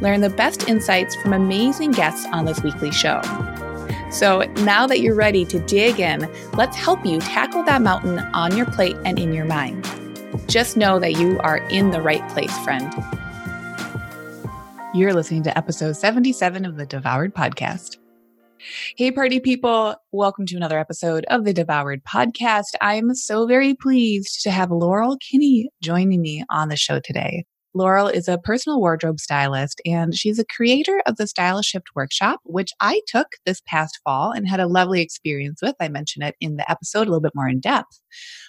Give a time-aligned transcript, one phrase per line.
[0.00, 3.20] Learn the best insights from amazing guests on this weekly show.
[4.10, 8.56] So now that you're ready to dig in, let's help you tackle that mountain on
[8.56, 9.84] your plate and in your mind.
[10.46, 12.92] Just know that you are in the right place, friend.
[14.94, 17.98] You're listening to episode 77 of the Devoured Podcast.
[18.96, 19.96] Hey, party people.
[20.12, 22.74] Welcome to another episode of the Devoured Podcast.
[22.80, 27.44] I'm so very pleased to have Laurel Kinney joining me on the show today.
[27.78, 32.40] Laurel is a personal wardrobe stylist and she's a creator of the Style Shift Workshop,
[32.42, 35.76] which I took this past fall and had a lovely experience with.
[35.78, 38.00] I mentioned it in the episode a little bit more in depth.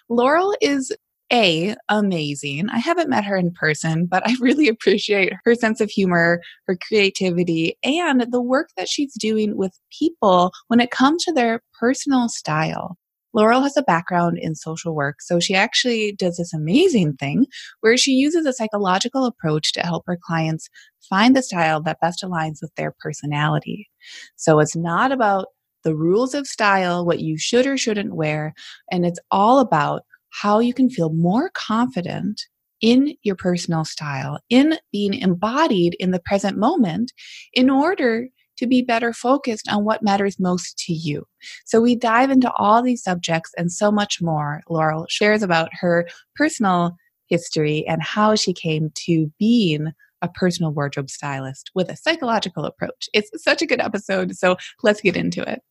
[0.09, 0.91] Laurel is
[1.31, 2.69] a amazing.
[2.69, 6.75] I haven't met her in person, but I really appreciate her sense of humor, her
[6.75, 12.30] creativity, and the work that she's doing with people when it comes to their personal
[12.30, 12.97] style.
[13.33, 17.45] Laurel has a background in social work, so she actually does this amazing thing
[17.81, 20.69] where she uses a psychological approach to help her clients
[21.09, 23.89] find the style that best aligns with their personality.
[24.36, 25.47] So it's not about
[25.83, 28.53] the rules of style, what you should or shouldn't wear,
[28.91, 32.41] and it's all about how you can feel more confident
[32.81, 37.11] in your personal style, in being embodied in the present moment
[37.53, 38.27] in order
[38.59, 41.25] to be better focused on what matters most to you.
[41.65, 44.61] So we dive into all these subjects and so much more.
[44.69, 46.95] Laurel shares about her personal
[47.27, 53.07] history and how she came to being a personal wardrobe stylist with a psychological approach.
[53.13, 55.61] It's such a good episode, so let's get into it.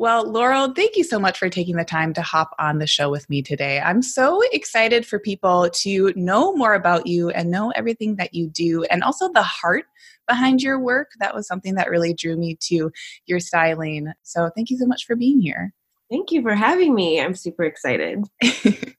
[0.00, 3.10] Well, Laurel, thank you so much for taking the time to hop on the show
[3.10, 3.80] with me today.
[3.80, 8.48] I'm so excited for people to know more about you and know everything that you
[8.48, 9.84] do and also the heart
[10.30, 11.10] behind your work.
[11.18, 12.90] That was something that really drew me to
[13.26, 14.12] your styling.
[14.22, 15.72] So, thank you so much for being here.
[16.10, 17.20] Thank you for having me.
[17.20, 18.24] I'm super excited.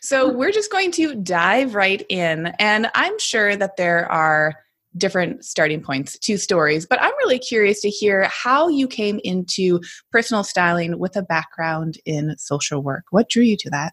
[0.00, 2.46] so, we're just going to dive right in.
[2.58, 4.54] And I'm sure that there are
[4.96, 6.86] different starting points, two stories.
[6.86, 9.80] But I'm really curious to hear how you came into
[10.10, 13.04] personal styling with a background in social work.
[13.10, 13.92] What drew you to that?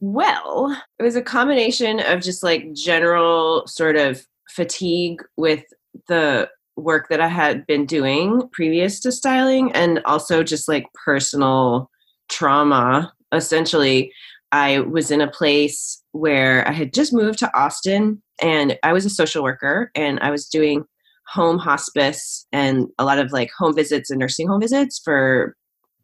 [0.00, 5.64] Well, it was a combination of just like general sort of fatigue with
[6.06, 11.90] the work that I had been doing previous to styling and also just like personal
[12.28, 13.12] trauma.
[13.32, 14.12] Essentially,
[14.52, 19.04] I was in a place where I had just moved to Austin and I was
[19.04, 20.84] a social worker and I was doing
[21.26, 25.54] home hospice and a lot of like home visits and nursing home visits for,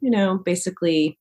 [0.01, 1.19] you know, basically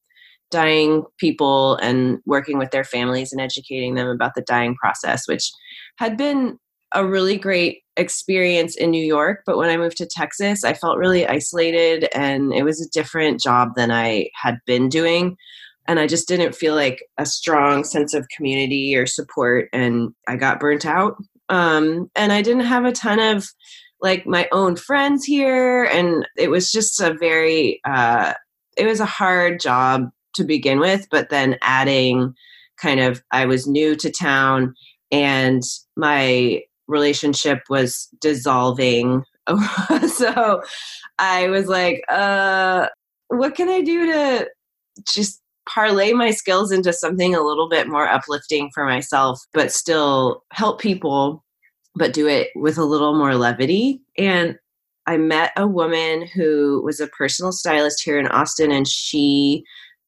[0.51, 5.51] dying people and working with their families and educating them about the dying process, which
[5.97, 6.59] had been
[6.93, 9.41] a really great experience in New York.
[9.45, 13.39] But when I moved to Texas, I felt really isolated and it was a different
[13.39, 15.37] job than I had been doing
[15.87, 20.35] and I just didn't feel like a strong sense of community or support, and I
[20.37, 21.15] got burnt out.
[21.49, 23.45] Um, and I didn't have a ton of
[24.01, 28.33] like my own friends here, and it was just a very, uh,
[28.77, 31.07] it was a hard job to begin with.
[31.11, 32.33] But then adding
[32.77, 34.73] kind of, I was new to town,
[35.11, 35.61] and
[35.97, 39.23] my relationship was dissolving.
[40.07, 40.61] so
[41.19, 42.87] I was like, uh,
[43.27, 44.49] what can I do to
[45.07, 50.43] just parlay my skills into something a little bit more uplifting for myself, but still
[50.51, 51.43] help people,
[51.95, 54.01] but do it with a little more levity.
[54.17, 54.57] And
[55.05, 59.63] I met a woman who was a personal stylist here in Austin, and she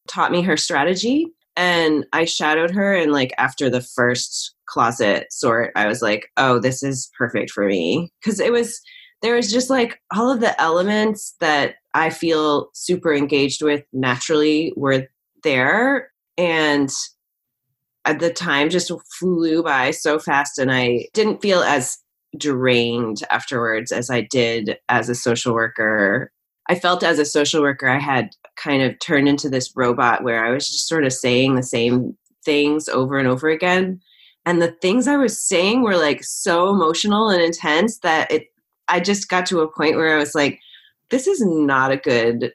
[0.07, 1.27] taught me her strategy.
[1.55, 6.59] And I shadowed her, and like after the first closet sort, I was like, oh,
[6.59, 8.11] this is perfect for me.
[8.21, 8.81] Because it was,
[9.21, 14.73] there was just like all of the elements that I feel super engaged with naturally
[14.75, 15.07] were
[15.43, 16.89] there and
[18.03, 21.97] at the time just flew by so fast and I didn't feel as
[22.37, 26.31] drained afterwards as I did as a social worker.
[26.67, 30.45] I felt as a social worker I had kind of turned into this robot where
[30.45, 34.01] I was just sort of saying the same things over and over again.
[34.45, 38.47] And the things I was saying were like so emotional and intense that it
[38.87, 40.59] I just got to a point where I was like,
[41.09, 42.53] this is not a good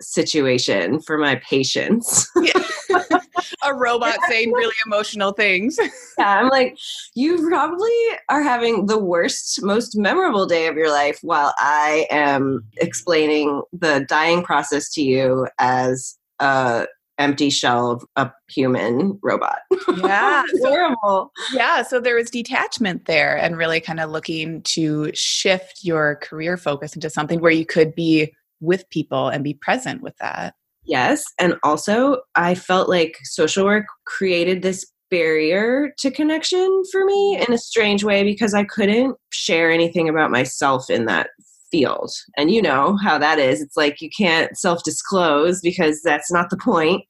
[0.00, 2.30] situation for my patients.
[3.64, 5.78] a robot saying really emotional things.
[6.18, 6.78] yeah, I'm like,
[7.14, 7.92] you probably
[8.28, 14.04] are having the worst, most memorable day of your life while I am explaining the
[14.08, 16.86] dying process to you as a
[17.20, 19.58] empty shell of a human robot.
[19.98, 20.42] Yeah.
[20.62, 21.30] horrible.
[21.52, 21.82] Yeah.
[21.82, 26.94] So there was detachment there and really kind of looking to shift your career focus
[26.94, 30.54] into something where you could be with people and be present with that.
[30.90, 31.24] Yes.
[31.38, 37.44] And also, I felt like social work created this barrier to connection for me mm-hmm.
[37.44, 41.30] in a strange way because I couldn't share anything about myself in that
[41.70, 42.10] field.
[42.36, 43.62] And you know how that is.
[43.62, 47.04] It's like you can't self disclose because that's not the point.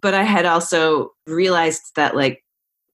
[0.00, 2.44] But I had also realized that, like,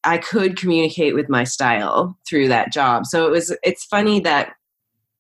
[0.05, 3.05] I could communicate with my style through that job.
[3.05, 4.55] So it was, it's funny that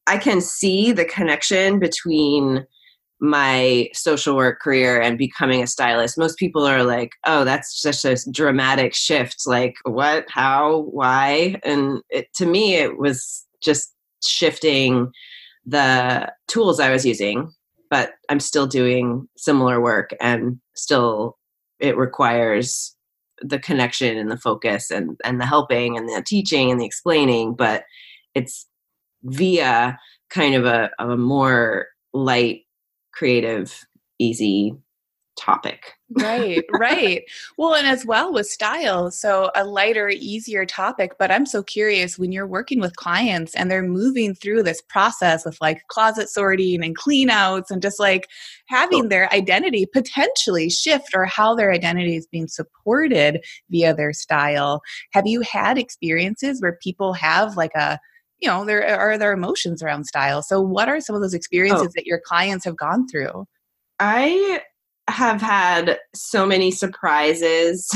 [0.07, 2.67] I can see the connection between
[3.21, 6.19] my social work career and becoming a stylist.
[6.19, 9.43] Most people are like, oh, that's such a dramatic shift.
[9.47, 11.61] Like, what, how, why?
[11.65, 13.93] And it, to me, it was just
[14.25, 15.11] shifting
[15.67, 17.53] the tools I was using,
[17.91, 21.37] but I'm still doing similar work and still
[21.79, 22.95] it requires
[23.41, 27.55] the connection and the focus and, and the helping and the teaching and the explaining,
[27.55, 27.85] but
[28.35, 28.67] it's
[29.23, 29.99] via
[30.31, 32.63] kind of a, a more light,
[33.19, 33.85] creative,
[34.21, 34.73] easy
[35.37, 35.95] topic.
[36.11, 37.23] right, right.
[37.57, 41.13] Well, and as well with style, so a lighter, easier topic.
[41.19, 45.45] But I'm so curious when you're working with clients and they're moving through this process
[45.45, 48.29] with like closet sorting and clean outs and just like
[48.67, 54.81] having their identity potentially shift or how their identity is being supported via their style.
[55.13, 57.99] Have you had experiences where people have like a
[58.41, 60.43] you know, there are their emotions around style.
[60.43, 61.37] So, what are some of those oh.
[61.37, 61.93] experiences oh.
[61.95, 63.47] that your clients have gone through?
[63.99, 64.61] I
[65.09, 67.91] have had so many surprises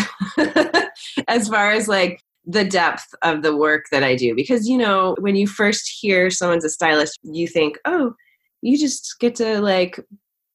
[1.28, 4.34] as far as like the depth of the work that I do.
[4.34, 8.14] Because, you know, when you first hear someone's a stylist, you think, oh,
[8.62, 10.00] you just get to like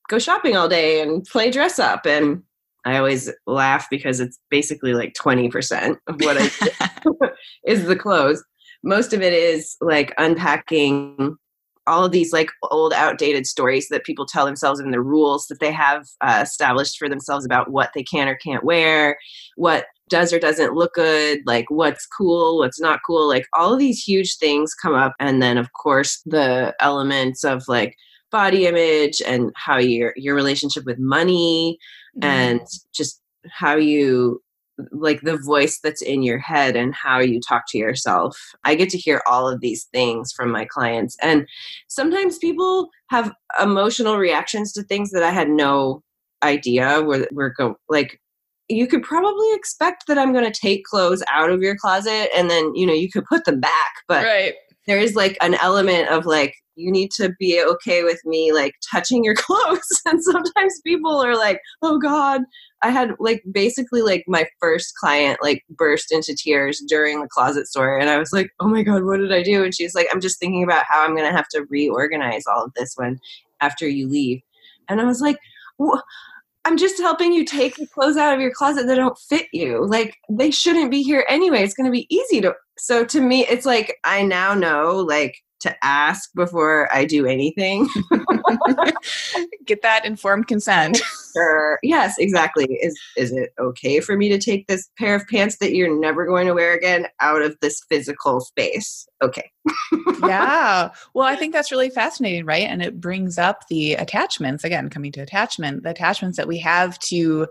[0.10, 2.06] go shopping all day and play dress up.
[2.06, 2.44] And
[2.86, 7.30] I always laugh because it's basically like 20% of what I
[7.66, 8.44] is the clothes.
[8.84, 11.38] Most of it is like unpacking
[11.88, 15.60] all of these like old outdated stories that people tell themselves and the rules that
[15.60, 19.18] they have uh, established for themselves about what they can or can't wear
[19.56, 23.80] what does or doesn't look good like what's cool what's not cool like all of
[23.80, 27.96] these huge things come up and then of course the elements of like
[28.32, 31.78] body image and how your your relationship with money
[32.18, 32.30] mm-hmm.
[32.30, 32.62] and
[32.94, 34.42] just how you
[34.92, 38.38] like the voice that's in your head and how you talk to yourself.
[38.64, 41.18] I get to hear all of these things from my clients.
[41.22, 41.48] And
[41.88, 46.04] sometimes people have emotional reactions to things that I had no
[46.44, 48.22] idea were, were go like
[48.70, 52.50] you could probably expect that I'm going to take clothes out of your closet and
[52.50, 54.56] then, you know, you could put them back, but right.
[54.88, 58.75] There is like an element of like you need to be okay with me like
[58.89, 60.01] touching your clothes.
[60.06, 62.42] And sometimes people are like oh god.
[62.84, 67.68] I had like basically like my first client like burst into tears during the closet
[67.68, 69.63] store and i was like oh my god what did i do?
[69.63, 72.63] And she's like i'm just thinking about how i'm going to have to reorganize all
[72.63, 73.19] of this when
[73.62, 74.42] after you leave.
[74.90, 75.38] And i was like
[76.68, 79.86] I'm just helping you take the clothes out of your closet that don't fit you.
[79.88, 81.64] Like they shouldn't be here anyway.
[81.64, 82.54] It's going to be easy to.
[82.78, 87.88] So to me, it's like I now know like to ask before I do anything.
[89.65, 91.02] Get that informed consent.
[91.33, 91.80] Sure.
[91.83, 92.66] Yes, exactly.
[92.81, 96.26] Is is it okay for me to take this pair of pants that you're never
[96.26, 99.07] going to wear again out of this physical space?
[99.21, 99.52] Okay.
[100.23, 100.90] yeah.
[101.14, 102.68] Well, I think that's really fascinating, right?
[102.68, 106.97] And it brings up the attachments again, coming to attachment, the attachments that we have
[106.99, 107.47] to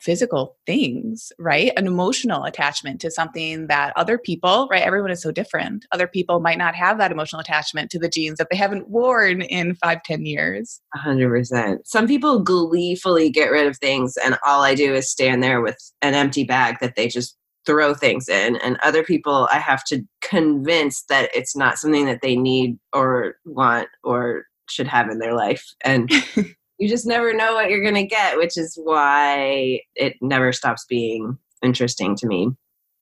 [0.00, 1.72] physical things, right?
[1.76, 4.82] An emotional attachment to something that other people, right?
[4.82, 5.86] Everyone is so different.
[5.92, 9.42] Other people might not have that emotional attachment to the jeans that they haven't worn
[9.42, 10.80] in five, ten years.
[10.94, 11.86] A hundred percent.
[11.86, 15.78] Some people gleefully get rid of things, and all I do is stand there with
[16.02, 17.36] an empty bag that they just
[17.66, 18.56] throw things in.
[18.56, 23.34] And other people, I have to convince that it's not something that they need or
[23.44, 25.64] want or should have in their life.
[25.84, 26.10] And
[26.78, 30.84] you just never know what you're going to get, which is why it never stops
[30.88, 32.50] being interesting to me.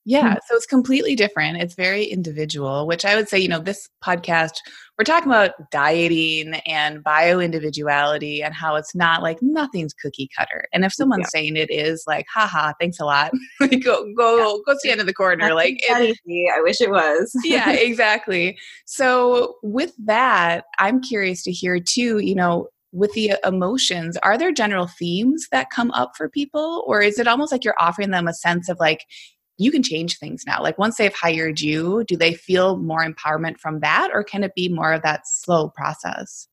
[0.07, 1.63] Yeah, so it's completely different.
[1.63, 4.59] It's very individual, which I would say, you know, this podcast,
[4.99, 10.67] we're talking about dieting and bio individuality and how it's not like nothing's cookie cutter.
[10.75, 11.41] And if someone's yeah.
[11.41, 13.33] saying it is like, haha, thanks a lot,
[13.83, 15.55] go go go stand in the corner.
[15.55, 16.19] like it,
[16.55, 17.33] I wish it was.
[17.45, 18.59] yeah, exactly.
[18.85, 24.53] So with that, I'm curious to hear too, you know, with the emotions, are there
[24.53, 26.85] general themes that come up for people?
[26.87, 29.05] Or is it almost like you're offering them a sense of like,
[29.59, 30.63] you can change things now?
[30.63, 34.11] Like once they've hired you, do they feel more empowerment from that?
[34.15, 36.47] Or can it be more of that slow process?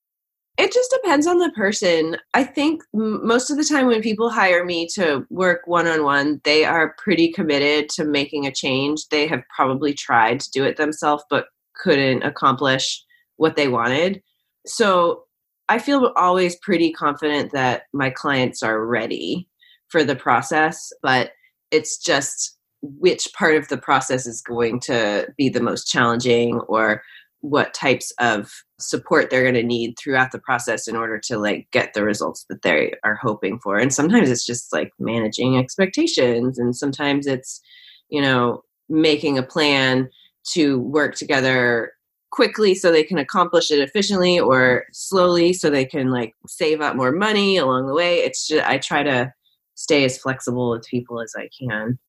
[0.58, 2.18] It just depends on the person.
[2.34, 6.42] I think most of the time when people hire me to work one on one,
[6.44, 9.08] they are pretty committed to making a change.
[9.10, 11.46] They have probably tried to do it themselves, but
[11.76, 13.04] couldn't accomplish
[13.38, 14.22] what they wanted.
[14.66, 15.24] So
[15.70, 19.48] I feel always pretty confident that my clients are ready
[19.90, 21.32] for the process, but
[21.72, 27.02] it's just which part of the process is going to be the most challenging or
[27.42, 31.68] what types of support they're going to need throughout the process in order to like
[31.72, 33.78] get the results that they are hoping for.
[33.78, 37.62] And sometimes it's just like managing expectations and sometimes it's
[38.10, 40.10] you know making a plan
[40.54, 41.94] to work together
[42.32, 46.96] quickly so they can accomplish it efficiently or slowly so they can like save up
[46.96, 48.20] more money along the way.
[48.20, 49.32] It's just i try to
[49.76, 52.00] stay as flexible with people as i can.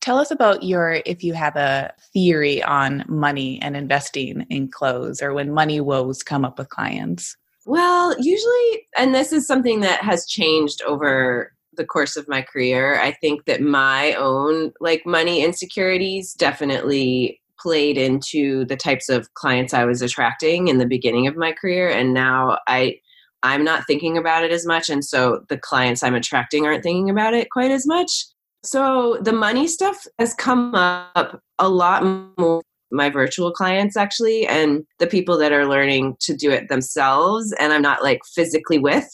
[0.00, 5.22] Tell us about your if you have a theory on money and investing in clothes
[5.22, 7.36] or when money woes come up with clients.
[7.66, 13.00] Well usually and this is something that has changed over the course of my career
[13.00, 19.74] i think that my own like money insecurities definitely played into the types of clients
[19.74, 22.98] I was attracting in the beginning of my career and now I
[23.44, 27.10] I'm not thinking about it as much and so the clients I'm attracting aren't thinking
[27.10, 28.26] about it quite as much.
[28.64, 32.04] So the money stuff has come up a lot
[32.38, 37.52] more my virtual clients actually and the people that are learning to do it themselves
[37.58, 39.08] and I'm not like physically with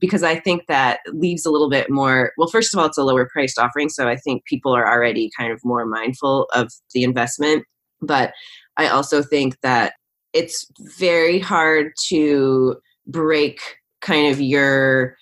[0.00, 2.32] because I think that leaves a little bit more.
[2.38, 5.30] Well, first of all, it's a lower priced offering, so I think people are already
[5.36, 7.64] kind of more mindful of the investment.
[8.00, 8.32] But
[8.76, 9.94] I also think that
[10.32, 12.76] it's very hard to
[13.06, 13.60] break
[14.00, 15.16] kind of your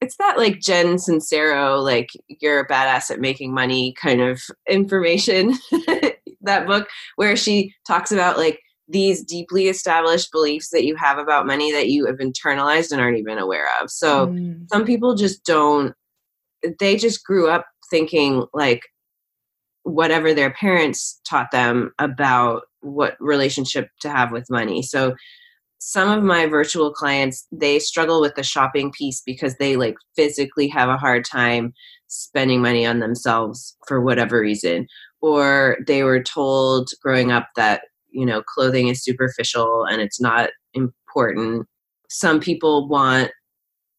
[0.00, 5.54] it's that like Jen Sincero, like you're a badass at making money kind of information,
[6.42, 11.46] that book, where she talks about like these deeply established beliefs that you have about
[11.46, 13.90] money that you have internalized and aren't even aware of.
[13.90, 14.68] So mm.
[14.70, 15.94] some people just don't,
[16.78, 18.82] they just grew up thinking like,
[19.84, 24.82] whatever their parents taught them about what relationship to have with money.
[24.82, 25.14] So
[25.78, 30.66] some of my virtual clients they struggle with the shopping piece because they like physically
[30.66, 31.74] have a hard time
[32.06, 34.86] spending money on themselves for whatever reason
[35.20, 40.48] or they were told growing up that you know clothing is superficial and it's not
[40.72, 41.66] important
[42.08, 43.30] some people want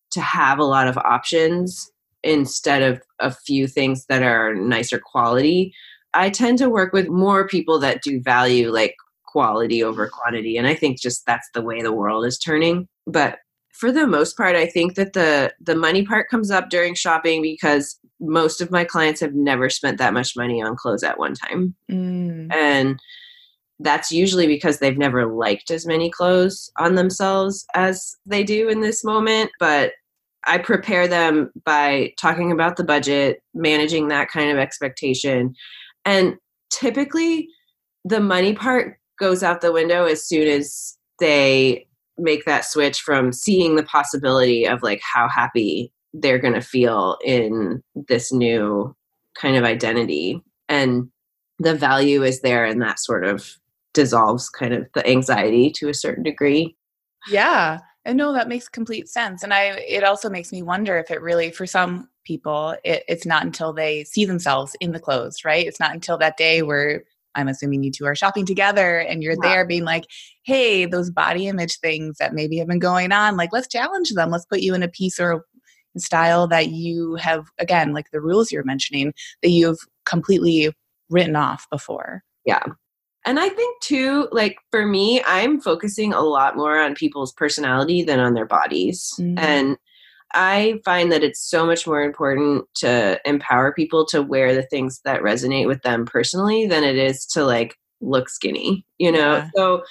[0.09, 1.91] to have a lot of options
[2.25, 5.73] instead of a few things that are nicer quality.
[6.13, 10.57] I tend to work with more people that do value like quality over quantity.
[10.57, 12.87] And I think just that's the way the world is turning.
[13.05, 13.37] But
[13.73, 17.41] for the most part, I think that the the money part comes up during shopping
[17.41, 21.33] because most of my clients have never spent that much money on clothes at one
[21.35, 21.75] time.
[21.91, 22.53] Mm.
[22.53, 22.99] And
[23.79, 28.79] that's usually because they've never liked as many clothes on themselves as they do in
[28.79, 29.51] this moment.
[29.59, 29.91] But
[30.45, 35.53] I prepare them by talking about the budget, managing that kind of expectation.
[36.05, 36.35] And
[36.69, 37.47] typically,
[38.03, 41.87] the money part goes out the window as soon as they
[42.17, 47.17] make that switch from seeing the possibility of like how happy they're going to feel
[47.25, 48.95] in this new
[49.35, 50.41] kind of identity.
[50.69, 51.09] And
[51.59, 53.57] the value is there, and that sort of
[53.93, 56.75] dissolves kind of the anxiety to a certain degree.
[57.27, 57.79] Yeah.
[58.05, 59.43] And no, that makes complete sense.
[59.43, 63.25] And I it also makes me wonder if it really for some people it, it's
[63.25, 65.65] not until they see themselves in the clothes, right?
[65.65, 69.33] It's not until that day where I'm assuming you two are shopping together and you're
[69.33, 69.49] yeah.
[69.49, 70.05] there being like,
[70.43, 74.29] hey, those body image things that maybe have been going on, like let's challenge them.
[74.29, 75.43] Let's put you in a piece or
[75.97, 80.73] style that you have again, like the rules you're mentioning, that you've completely
[81.09, 82.23] written off before.
[82.45, 82.63] Yeah.
[83.25, 88.03] And I think too, like for me, I'm focusing a lot more on people's personality
[88.03, 89.13] than on their bodies.
[89.19, 89.39] Mm-hmm.
[89.39, 89.77] And
[90.33, 95.01] I find that it's so much more important to empower people to wear the things
[95.05, 99.37] that resonate with them personally than it is to like look skinny, you know?
[99.37, 99.49] Yeah.
[99.55, 99.83] So,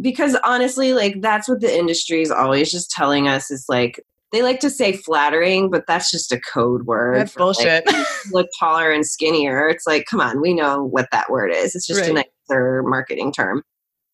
[0.00, 4.42] because honestly, like that's what the industry is always just telling us is like, they
[4.42, 7.16] like to say flattering, but that's just a code word.
[7.16, 7.84] That's for, bullshit.
[7.84, 9.68] Like, look taller and skinnier.
[9.68, 11.74] It's like, come on, we know what that word is.
[11.74, 12.10] It's just right.
[12.10, 12.12] a
[12.50, 13.62] nicer marketing term.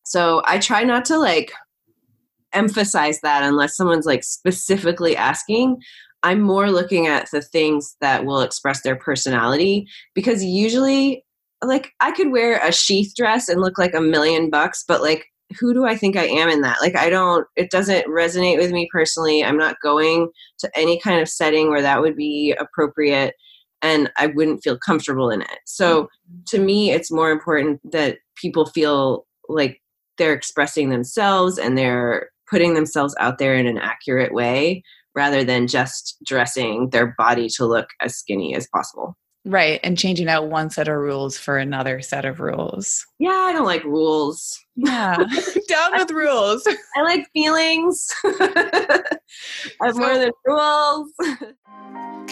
[0.03, 1.51] So I try not to like
[2.53, 5.77] emphasize that unless someone's like specifically asking.
[6.23, 11.23] I'm more looking at the things that will express their personality because usually
[11.63, 15.25] like I could wear a sheath dress and look like a million bucks, but like
[15.59, 16.77] who do I think I am in that?
[16.81, 19.43] Like, I don't, it doesn't resonate with me personally.
[19.43, 20.29] I'm not going
[20.59, 23.33] to any kind of setting where that would be appropriate
[23.81, 25.59] and I wouldn't feel comfortable in it.
[25.65, 26.39] So mm-hmm.
[26.47, 29.81] to me, it's more important that people feel like
[30.17, 34.83] they're expressing themselves and they're putting themselves out there in an accurate way
[35.15, 39.17] rather than just dressing their body to look as skinny as possible.
[39.47, 39.79] Right.
[39.81, 43.05] And changing out one set of rules for another set of rules.
[43.17, 44.59] Yeah, I don't like rules.
[44.75, 45.15] Yeah.
[45.69, 46.67] Down with rules.
[46.97, 48.13] I like feelings.
[48.25, 49.01] I
[49.81, 51.13] have so, more than rules.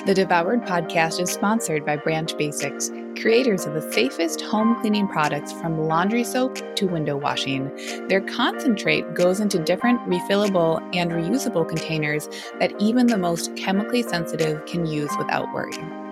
[0.06, 5.54] the Devoured podcast is sponsored by Branch Basics, creators of the safest home cleaning products
[5.54, 7.74] from laundry soap to window washing.
[8.10, 12.28] Their concentrate goes into different refillable and reusable containers
[12.60, 16.05] that even the most chemically sensitive can use without worry.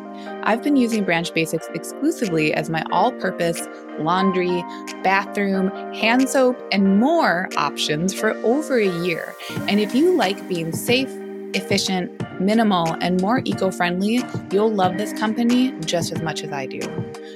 [0.46, 3.68] I've been using Branch Basics exclusively as my all purpose
[4.00, 4.64] laundry,
[5.04, 9.34] bathroom, hand soap, and more options for over a year.
[9.70, 11.10] And if you like being safe,
[11.54, 14.22] efficient, minimal, and more eco friendly,
[14.52, 16.82] you'll love this company just as much as I do.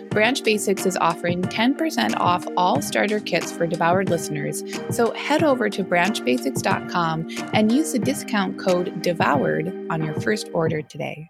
[0.10, 5.70] Branch Basics is offering 10% off all starter kits for devoured listeners, so head over
[5.70, 11.30] to branchbasics.com and use the discount code DEVOURED on your first order today.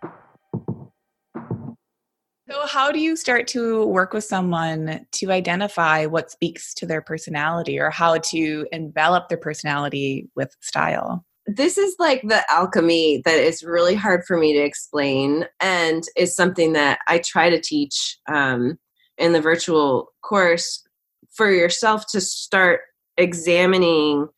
[2.49, 7.01] So, how do you start to work with someone to identify what speaks to their
[7.01, 11.25] personality or how to envelop their personality with style?
[11.45, 16.35] This is like the alchemy that is really hard for me to explain and is
[16.35, 18.77] something that I try to teach um,
[19.17, 20.85] in the virtual course
[21.33, 22.81] for yourself to start
[23.17, 24.29] examining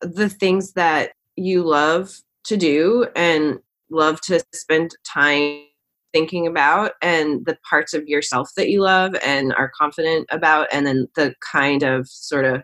[0.00, 5.66] the things that you love to do and love to spend time
[6.14, 10.86] thinking about and the parts of yourself that you love and are confident about and
[10.86, 12.62] then the kind of sort of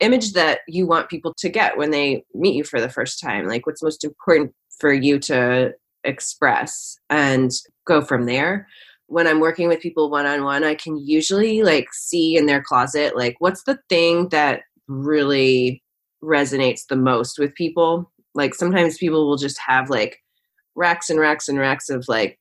[0.00, 3.46] image that you want people to get when they meet you for the first time
[3.46, 5.72] like what's most important for you to
[6.04, 7.50] express and
[7.86, 8.66] go from there.
[9.08, 12.60] When i'm working with people one on one i can usually like see in their
[12.60, 15.82] closet like what's the thing that really
[16.22, 18.10] resonates the most with people?
[18.34, 20.18] Like sometimes people will just have like
[20.74, 22.38] racks and racks and racks of like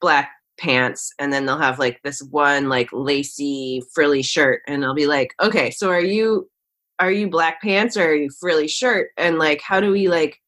[0.00, 4.94] black pants and then they'll have like this one like lacy frilly shirt and i'll
[4.94, 6.48] be like okay so are you
[6.98, 9.10] are you black pants or are you frilly shirt?
[9.16, 10.38] And like how do we like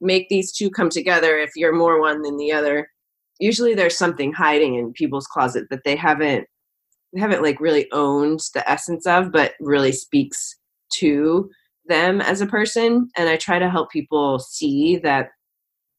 [0.00, 2.88] make these two come together if you're more one than the other?
[3.38, 6.46] Usually there's something hiding in people's closet that they haven't
[7.12, 10.56] they haven't like really owned the essence of but really speaks
[10.94, 11.50] to
[11.86, 15.30] them as a person and i try to help people see that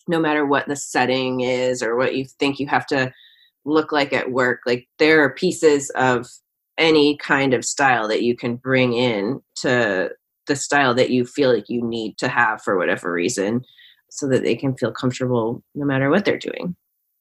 [0.07, 3.11] no matter what the setting is or what you think you have to
[3.65, 6.27] look like at work like there are pieces of
[6.77, 10.09] any kind of style that you can bring in to
[10.47, 13.61] the style that you feel like you need to have for whatever reason
[14.09, 16.75] so that they can feel comfortable no matter what they're doing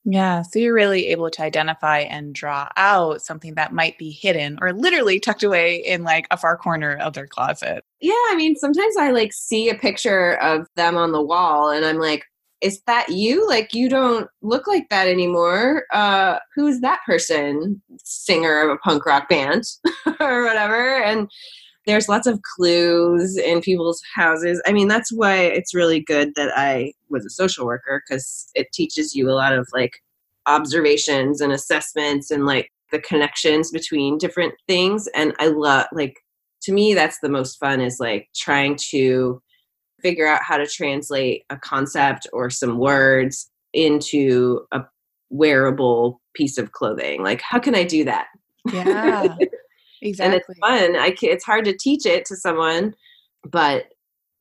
[0.05, 4.59] yeah, so you're really able to identify and draw out something that might be hidden
[4.61, 7.85] or literally tucked away in like a far corner of their closet.
[8.01, 11.85] Yeah, I mean, sometimes I like see a picture of them on the wall and
[11.85, 12.25] I'm like,
[12.63, 13.47] is that you?
[13.49, 15.85] Like you don't look like that anymore.
[15.93, 17.83] Uh, who's that person?
[18.05, 19.65] Singer of a punk rock band
[20.21, 21.03] or whatever.
[21.03, 21.29] And
[21.87, 24.63] there's lots of clues in people's houses.
[24.67, 28.73] I mean, that's why it's really good that I was a social worker because it
[28.73, 29.99] teaches you a lot of like
[30.47, 35.09] observations and assessments and like the connections between different things.
[35.15, 36.19] And I love like
[36.63, 39.43] to me that's the most fun is like trying to
[40.03, 44.83] figure out how to translate a concept or some words into a
[45.31, 47.23] wearable piece of clothing.
[47.23, 48.27] Like, how can I do that?
[48.71, 49.35] Yeah,
[50.03, 50.15] exactly.
[50.21, 50.97] and it's fun.
[50.97, 52.95] I can, it's hard to teach it to someone,
[53.45, 53.87] but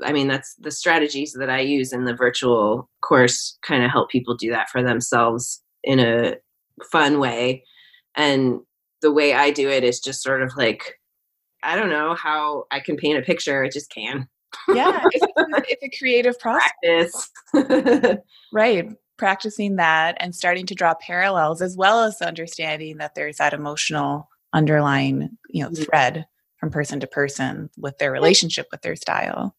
[0.03, 4.09] I mean, that's the strategies that I use in the virtual course kind of help
[4.09, 6.35] people do that for themselves in a
[6.91, 7.63] fun way.
[8.15, 8.59] And
[9.01, 10.99] the way I do it is just sort of like,
[11.63, 13.63] I don't know how I can paint a picture.
[13.63, 14.27] I just can
[14.69, 15.25] yeah, it's,
[15.69, 17.29] it's, a creative process.
[17.51, 18.17] Practice.
[18.53, 18.89] right.
[19.17, 24.27] Practicing that and starting to draw parallels as well as understanding that there's that emotional
[24.53, 25.83] underlying, you know, mm-hmm.
[25.83, 26.25] thread
[26.59, 29.55] from person to person with their relationship with their style.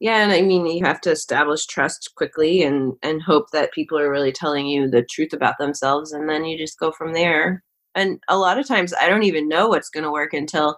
[0.00, 3.98] Yeah, and I mean you have to establish trust quickly and and hope that people
[3.98, 7.62] are really telling you the truth about themselves and then you just go from there.
[7.94, 10.76] And a lot of times I don't even know what's going to work until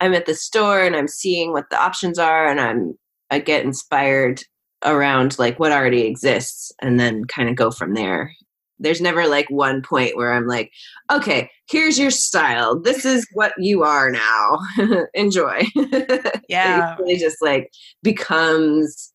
[0.00, 2.94] I'm at the store and I'm seeing what the options are and I'm
[3.30, 4.42] I get inspired
[4.84, 8.32] around like what already exists and then kind of go from there.
[8.78, 10.70] there's never like one point where I'm like,
[11.10, 12.78] okay, here's your style.
[12.78, 14.58] This is what you are now.
[15.14, 15.62] Enjoy.
[16.48, 16.92] Yeah.
[16.92, 17.70] it really just like
[18.02, 19.10] becomes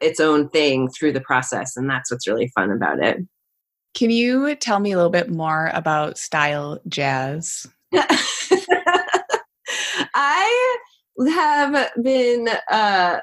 [0.00, 1.76] its own thing through the process.
[1.76, 3.18] And that's what's really fun about it.
[3.94, 7.66] Can you tell me a little bit more about style jazz?
[10.14, 10.78] I
[11.28, 13.20] have been uh,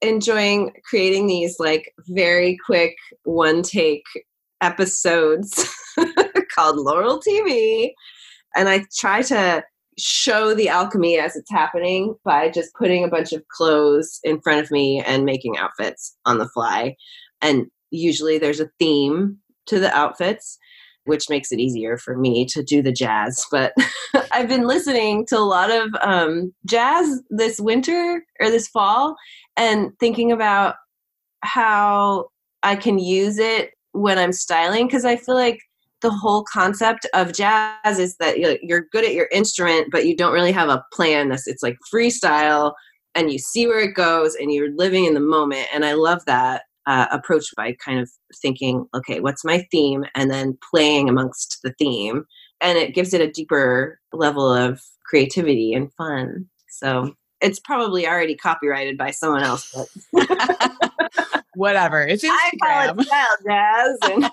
[0.00, 4.04] enjoying creating these like very quick one take
[4.60, 5.68] episodes
[6.54, 7.92] called Laurel TV.
[8.56, 9.64] And I try to
[9.98, 14.64] show the alchemy as it's happening by just putting a bunch of clothes in front
[14.64, 16.96] of me and making outfits on the fly.
[17.40, 20.58] And usually there's a theme to the outfits,
[21.04, 23.44] which makes it easier for me to do the jazz.
[23.50, 23.72] But
[24.32, 29.16] I've been listening to a lot of um, jazz this winter or this fall
[29.56, 30.76] and thinking about
[31.42, 32.28] how
[32.62, 35.60] I can use it when I'm styling because I feel like
[36.00, 40.32] the whole concept of jazz is that you're good at your instrument, but you don't
[40.32, 41.32] really have a plan.
[41.32, 42.74] It's like freestyle
[43.14, 45.68] and you see where it goes and you're living in the moment.
[45.72, 50.04] And I love that uh, approach by kind of thinking, okay, what's my theme?
[50.14, 52.24] And then playing amongst the theme.
[52.60, 56.46] And it gives it a deeper level of creativity and fun.
[56.68, 59.72] So it's probably already copyrighted by someone else.
[60.12, 60.70] But
[61.54, 62.02] Whatever.
[62.02, 62.30] It's Instagram.
[62.62, 64.30] I call it jazz.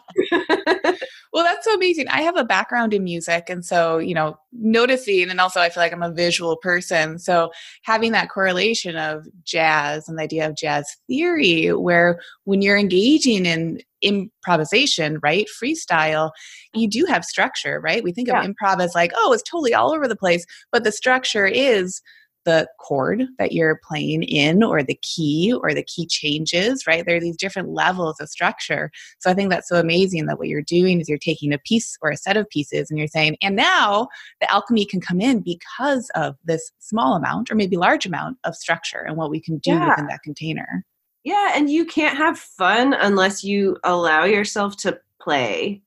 [0.90, 0.98] And
[1.34, 2.08] Well, that's so amazing.
[2.10, 3.46] I have a background in music.
[3.50, 7.20] And so, you know, noticing, and also I feel like I'm a visual person.
[7.20, 7.52] So,
[7.84, 13.46] having that correlation of jazz and the idea of jazz theory, where when you're engaging
[13.46, 16.32] in improvisation, right, freestyle,
[16.74, 18.04] you do have structure, right?
[18.04, 18.42] We think Yeah.
[18.44, 20.46] of improv as like, oh, it's totally all over the place.
[20.72, 22.02] But the structure is
[22.46, 27.18] the chord that you're playing in or the key or the key changes right there
[27.18, 30.62] are these different levels of structure so i think that's so amazing that what you're
[30.62, 33.56] doing is you're taking a piece or a set of pieces and you're saying and
[33.56, 34.08] now
[34.40, 38.56] the alchemy can come in because of this small amount or maybe large amount of
[38.56, 39.90] structure and what we can do Yeah.
[39.90, 40.86] within that container
[41.24, 45.84] Yeah, and you can't have fun unless you allow yourself to play.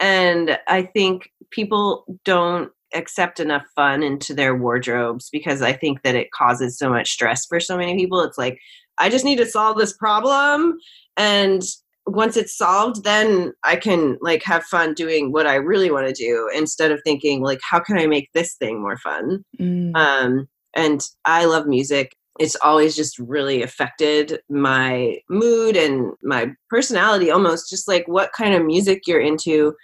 [0.00, 6.14] And I think people don't accept enough fun into their wardrobes because I think that
[6.14, 8.20] it causes so much stress for so many people.
[8.20, 8.58] It's like,
[8.98, 10.78] I just need to solve this problem.
[11.16, 11.62] And
[12.06, 16.12] once it's solved, then I can like have fun doing what I really want to
[16.12, 19.44] do instead of thinking like, how can I make this thing more fun?
[19.60, 19.96] Mm.
[19.96, 22.16] um, and I love music.
[22.38, 27.68] It's always just really affected my mood and my personality almost.
[27.68, 29.74] Just like what kind of music you're into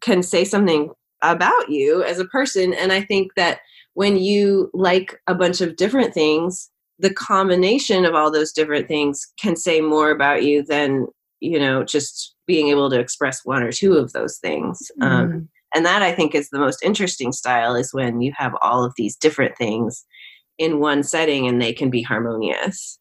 [0.00, 0.90] can say something
[1.22, 2.74] about you as a person.
[2.74, 3.60] And I think that
[3.94, 9.26] when you like a bunch of different things, the combination of all those different things
[9.38, 11.06] can say more about you than,
[11.40, 14.90] you know, just being able to express one or two of those things.
[15.00, 15.48] Um, Mm.
[15.74, 18.92] and that i think is the most interesting style is when you have all of
[18.96, 20.04] these different things
[20.58, 22.98] in one setting and they can be harmonious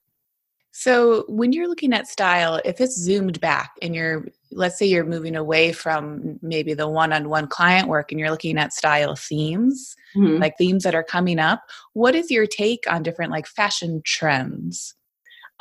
[0.73, 5.05] So, when you're looking at style, if it's zoomed back and you're, let's say you're
[5.05, 9.15] moving away from maybe the one on one client work and you're looking at style
[9.15, 10.41] themes, mm-hmm.
[10.41, 11.61] like themes that are coming up,
[11.93, 14.95] what is your take on different like fashion trends?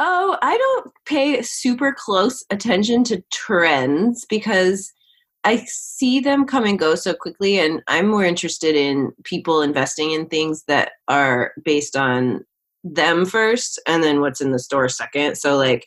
[0.01, 4.92] oh i don't pay super close attention to trends because
[5.44, 10.11] i see them come and go so quickly and i'm more interested in people investing
[10.11, 12.44] in things that are based on
[12.85, 15.37] them first and then what's in the store second.
[15.37, 15.87] So like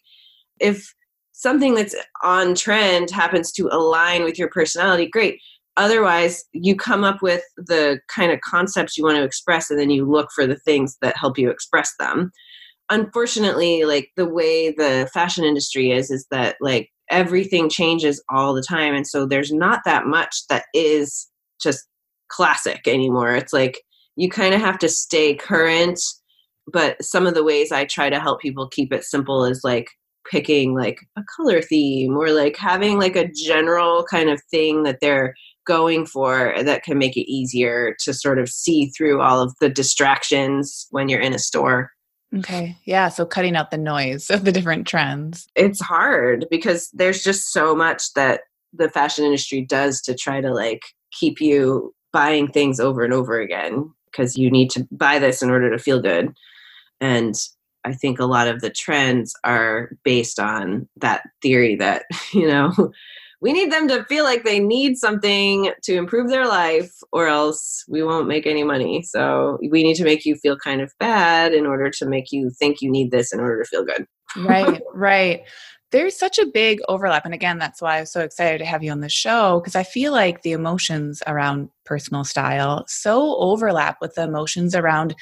[0.59, 0.93] if
[1.31, 5.39] something that's on trend happens to align with your personality great.
[5.75, 9.89] Otherwise you come up with the kind of concepts you want to express and then
[9.89, 12.31] you look for the things that help you express them.
[12.89, 18.63] Unfortunately like the way the fashion industry is is that like everything changes all the
[18.63, 21.27] time and so there's not that much that is
[21.61, 21.87] just
[22.29, 23.35] classic anymore.
[23.35, 23.81] It's like
[24.15, 25.99] you kind of have to stay current
[26.71, 29.87] but some of the ways i try to help people keep it simple is like
[30.29, 34.99] picking like a color theme or like having like a general kind of thing that
[35.01, 35.33] they're
[35.65, 39.69] going for that can make it easier to sort of see through all of the
[39.69, 41.91] distractions when you're in a store
[42.35, 42.75] Okay.
[42.85, 43.09] Yeah.
[43.09, 45.47] So, cutting out the noise of the different trends.
[45.55, 48.41] it's hard because there's just so much that
[48.73, 53.39] the fashion industry does to try to like keep you buying things over and over
[53.39, 56.33] again because you need to buy this in order to feel good
[57.03, 57.35] and
[57.83, 62.71] i think a lot of the trends are based on that theory that you know
[63.41, 67.83] we need them to feel like they need something to improve their life or else
[67.89, 71.53] we won't make any money so we need to make you feel kind of bad
[71.53, 74.81] in order to make you think you need this in order to feel good right,
[74.93, 75.41] right.
[75.91, 77.23] There's such a big overlap.
[77.23, 79.83] And again, that's why I'm so excited to have you on the show because I
[79.83, 85.13] feel like the emotions around personal style so overlap with the emotions around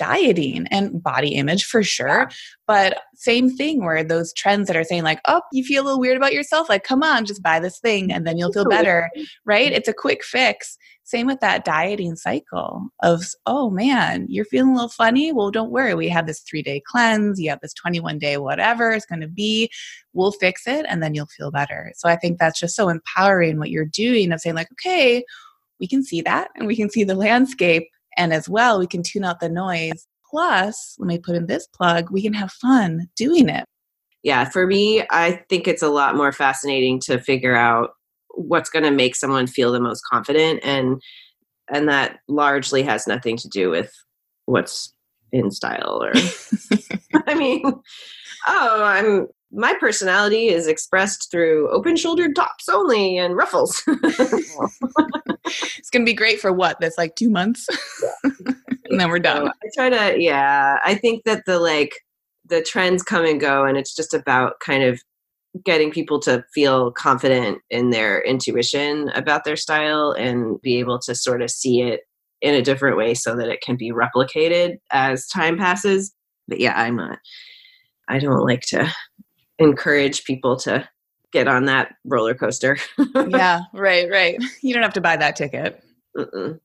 [0.00, 2.30] dieting and body image for sure.
[2.66, 6.00] But same thing where those trends that are saying, like, oh, you feel a little
[6.00, 9.10] weird about yourself, like, come on, just buy this thing and then you'll feel better,
[9.44, 9.70] right?
[9.70, 10.78] It's a quick fix.
[11.04, 15.32] Same with that dieting cycle of, oh man, you're feeling a little funny.
[15.32, 15.94] Well, don't worry.
[15.94, 19.28] We have this three day cleanse, you have this 21 day whatever it's going to
[19.28, 19.70] be.
[20.14, 21.92] We'll fix it and then you'll feel better.
[21.96, 25.24] So I think that's just so empowering what you're doing of saying, like, okay,
[25.78, 27.88] we can see that and we can see the landscape
[28.20, 30.06] and as well, we can tune out the noise.
[30.30, 33.64] Plus, let me put in this plug, we can have fun doing it.
[34.22, 37.92] Yeah, for me, I think it's a lot more fascinating to figure out
[38.34, 41.02] what's going to make someone feel the most confident and
[41.72, 43.92] and that largely has nothing to do with
[44.46, 44.92] what's
[45.32, 46.12] in style or
[47.26, 47.62] I mean,
[48.46, 53.82] oh, I'm my personality is expressed through open shouldered tops only and ruffles.
[53.86, 56.78] it's going to be great for what?
[56.80, 57.66] That's like two months.
[58.22, 59.46] and then we're done.
[59.46, 61.94] So I try to, yeah, I think that the like,
[62.46, 65.00] the trends come and go and it's just about kind of
[65.64, 71.14] getting people to feel confident in their intuition about their style and be able to
[71.14, 72.02] sort of see it
[72.40, 76.14] in a different way so that it can be replicated as time passes.
[76.48, 77.18] But yeah, I'm not,
[78.08, 78.92] I don't like to
[79.60, 80.88] encourage people to
[81.32, 82.76] get on that roller coaster.
[83.28, 84.38] yeah, right, right.
[84.62, 85.82] You don't have to buy that ticket.
[86.16, 86.58] Mm-mm.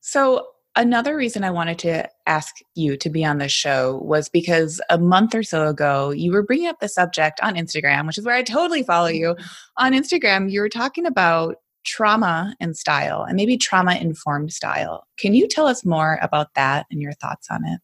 [0.00, 4.80] So, another reason I wanted to ask you to be on the show was because
[4.88, 8.24] a month or so ago, you were bringing up the subject on Instagram, which is
[8.24, 9.34] where I totally follow you.
[9.34, 9.84] Mm-hmm.
[9.84, 15.06] On Instagram, you were talking about trauma and style and maybe trauma informed style.
[15.18, 17.80] Can you tell us more about that and your thoughts on it?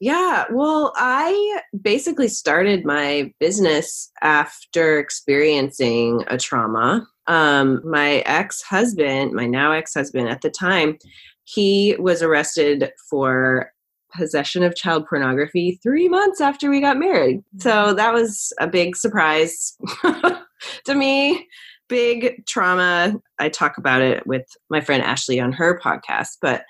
[0.00, 7.06] Yeah, well, I basically started my business after experiencing a trauma.
[7.26, 10.96] Um, my ex husband, my now ex husband at the time,
[11.44, 13.70] he was arrested for
[14.14, 17.42] possession of child pornography three months after we got married.
[17.58, 17.96] So mm-hmm.
[17.96, 19.76] that was a big surprise
[20.84, 21.46] to me.
[21.88, 23.20] Big trauma.
[23.38, 26.64] I talk about it with my friend Ashley on her podcast, but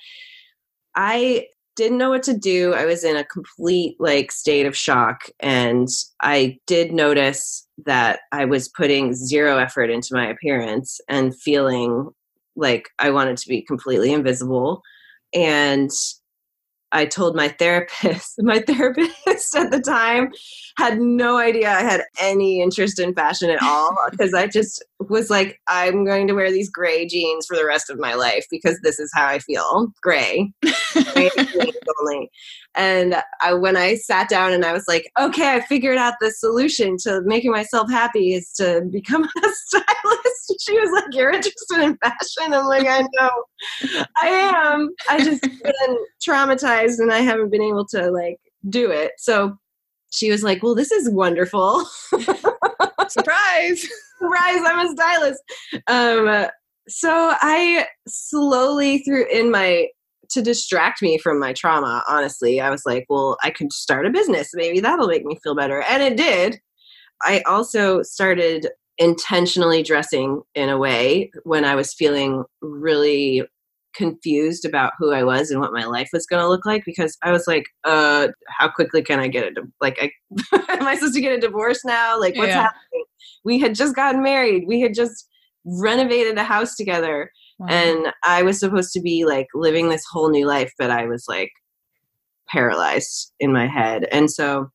[0.96, 2.74] I didn't know what to do.
[2.74, 5.88] I was in a complete like state of shock and
[6.22, 12.10] I did notice that I was putting zero effort into my appearance and feeling
[12.56, 14.82] like I wanted to be completely invisible
[15.32, 15.90] and
[16.92, 18.34] I told my therapist.
[18.42, 20.30] My therapist at the time
[20.76, 25.30] had no idea I had any interest in fashion at all because I just was
[25.30, 28.78] like, I'm going to wear these gray jeans for the rest of my life because
[28.82, 30.52] this is how I feel gray.
[32.00, 32.30] only.
[32.76, 36.30] And I, when I sat down and I was like, okay, I figured out the
[36.30, 40.54] solution to making myself happy is to become a stylist.
[40.60, 42.54] She was like, you're interested in fashion?
[42.54, 43.30] I'm like, I know
[44.22, 44.90] I am.
[45.08, 48.38] I just been traumatized and I haven't been able to like
[48.68, 49.12] do it.
[49.18, 49.56] So
[50.10, 51.84] she was like, well, this is wonderful.
[53.08, 53.86] Surprise.
[54.18, 55.42] Surprise, I'm a stylist.
[55.86, 56.46] Um,
[56.88, 59.88] so I slowly through in my
[60.30, 62.60] to distract me from my trauma, honestly.
[62.60, 64.50] I was like, well, I could start a business.
[64.54, 65.82] Maybe that'll make me feel better.
[65.82, 66.60] And it did.
[67.22, 73.42] I also started intentionally dressing in a way when I was feeling really
[73.94, 77.16] confused about who I was and what my life was going to look like because
[77.22, 79.58] I was like, uh, how quickly can I get it?
[79.80, 80.10] Like, I,
[80.72, 82.18] am I supposed to get a divorce now?
[82.18, 82.62] Like, what's yeah.
[82.62, 83.04] happening?
[83.44, 84.64] We had just gotten married.
[84.66, 85.28] We had just
[85.64, 87.30] renovated a house together.
[87.68, 91.26] And I was supposed to be like living this whole new life, but I was
[91.28, 91.52] like
[92.48, 94.06] paralyzed in my head.
[94.10, 94.70] And so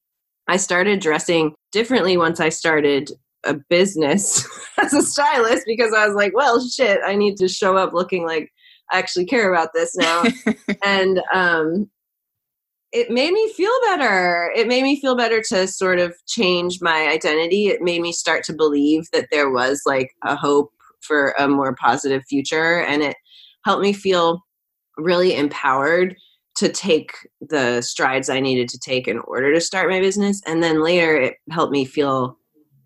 [0.48, 3.12] I started dressing differently once I started
[3.44, 4.48] a business
[4.78, 8.26] as a stylist because I was like, well, shit, I need to show up looking
[8.26, 8.52] like
[8.92, 10.24] I actually care about this now.
[10.84, 11.90] and um,
[12.92, 14.52] it made me feel better.
[14.56, 17.68] It made me feel better to sort of change my identity.
[17.68, 20.72] It made me start to believe that there was like a hope
[21.02, 22.82] for a more positive future.
[22.82, 23.16] And it
[23.66, 24.46] helped me feel
[24.98, 26.16] really empowered
[26.56, 30.42] to take the strides I needed to take in order to start my business.
[30.48, 32.38] And then later, it helped me feel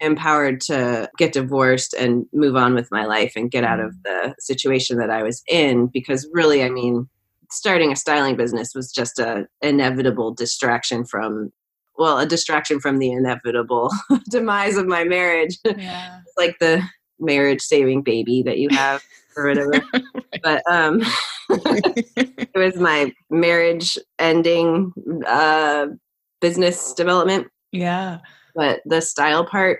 [0.01, 4.35] empowered to get divorced and move on with my life and get out of the
[4.39, 5.87] situation that I was in.
[5.87, 7.09] Because really, I mean,
[7.51, 11.51] starting a styling business was just a inevitable distraction from
[11.97, 13.91] well a distraction from the inevitable
[14.29, 16.19] demise of my marriage yeah.
[16.37, 16.81] like the
[17.19, 19.03] marriage saving baby that you have
[19.35, 19.81] or whatever.
[20.43, 21.01] but um,
[21.49, 24.93] it was my marriage ending
[25.27, 25.87] uh,
[26.41, 27.47] business development.
[27.71, 28.19] Yeah.
[28.55, 29.79] but the style part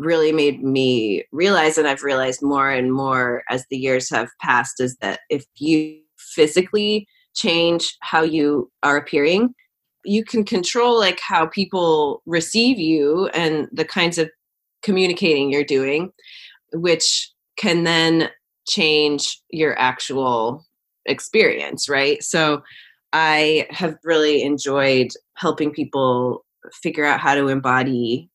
[0.00, 4.80] really made me realize and I've realized more and more as the years have passed
[4.80, 9.54] is that if you physically change how you are appearing
[10.04, 14.30] you can control like how people receive you and the kinds of
[14.82, 16.10] communicating you're doing
[16.72, 18.30] which can then
[18.66, 20.64] change your actual
[21.06, 22.22] experience right?
[22.22, 22.62] So
[23.12, 26.44] i have really enjoyed helping people
[26.82, 28.30] figure out how to embody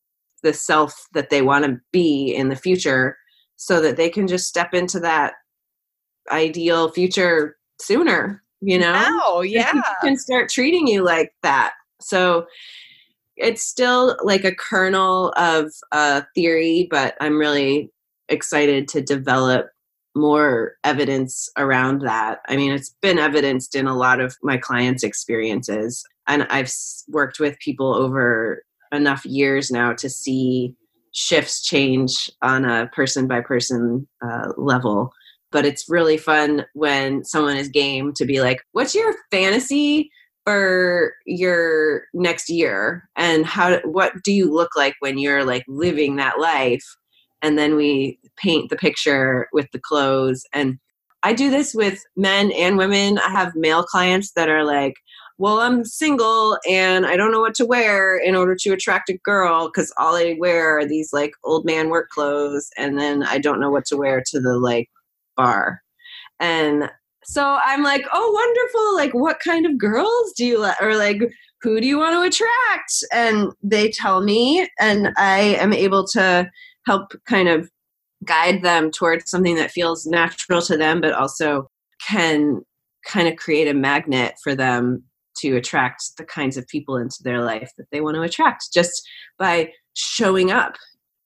[0.45, 3.17] the self that they want to be in the future
[3.57, 5.33] so that they can just step into that
[6.31, 9.03] ideal future sooner you know?
[9.25, 9.81] Oh yeah.
[10.01, 11.73] can start treating you like that.
[11.99, 12.47] So
[13.37, 17.91] it's still like a kernel of uh, theory but i'm really
[18.29, 19.67] excited to develop
[20.15, 22.39] more evidence around that.
[22.47, 26.71] I mean it's been evidenced in a lot of my clients experiences and i've
[27.09, 28.63] worked with people over
[28.95, 30.73] enough years now to see
[31.11, 35.13] shifts change on a person by person uh, level
[35.55, 40.11] but it's really fun when someone is game to be like, what's your fantasy
[40.43, 43.07] for your next year?
[43.15, 46.83] And how, what do you look like when you're like living that life?
[47.41, 50.43] And then we paint the picture with the clothes.
[50.53, 50.77] And
[51.23, 53.17] I do this with men and women.
[53.19, 54.95] I have male clients that are like,
[55.37, 59.17] well, I'm single and I don't know what to wear in order to attract a
[59.17, 62.69] girl because all I wear are these like old man work clothes.
[62.77, 64.89] And then I don't know what to wear to the like
[65.35, 65.81] bar.
[66.39, 66.89] And
[67.25, 68.95] so I'm like, oh, wonderful.
[68.95, 70.81] Like, what kind of girls do you like?
[70.81, 71.21] Or like,
[71.61, 72.93] who do you want to attract?
[73.11, 76.49] And they tell me, and I am able to
[76.85, 77.69] help kind of
[78.23, 81.67] guide them towards something that feels natural to them, but also
[82.07, 82.61] can
[83.05, 85.03] kind of create a magnet for them
[85.37, 89.07] to attract the kinds of people into their life that they want to attract just
[89.37, 90.75] by showing up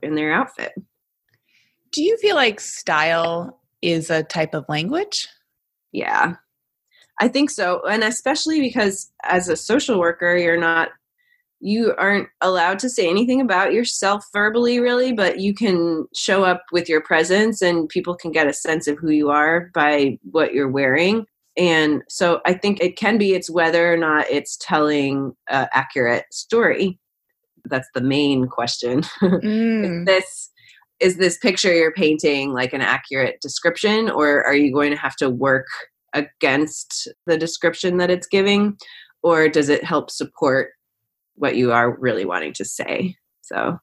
[0.02, 0.74] in their outfit.
[1.92, 5.28] Do you feel like style is a type of language?
[5.92, 6.36] Yeah,
[7.20, 7.82] I think so.
[7.90, 10.90] And especially because as a social worker, you're not,
[11.60, 16.64] you aren't allowed to say anything about yourself verbally, really, but you can show up
[16.72, 20.54] with your presence and people can get a sense of who you are by what
[20.54, 21.26] you're wearing.
[21.60, 26.26] And so I think it can be it's whether or not it's telling an accurate
[26.32, 26.98] story.
[27.66, 29.04] That's the main question.
[29.22, 30.06] Mm.
[30.06, 30.50] this
[31.00, 35.16] is this picture you're painting like an accurate description or are you going to have
[35.16, 35.68] to work
[36.14, 38.78] against the description that it's giving
[39.24, 40.72] or does it help support
[41.36, 43.78] what you are really wanting to say so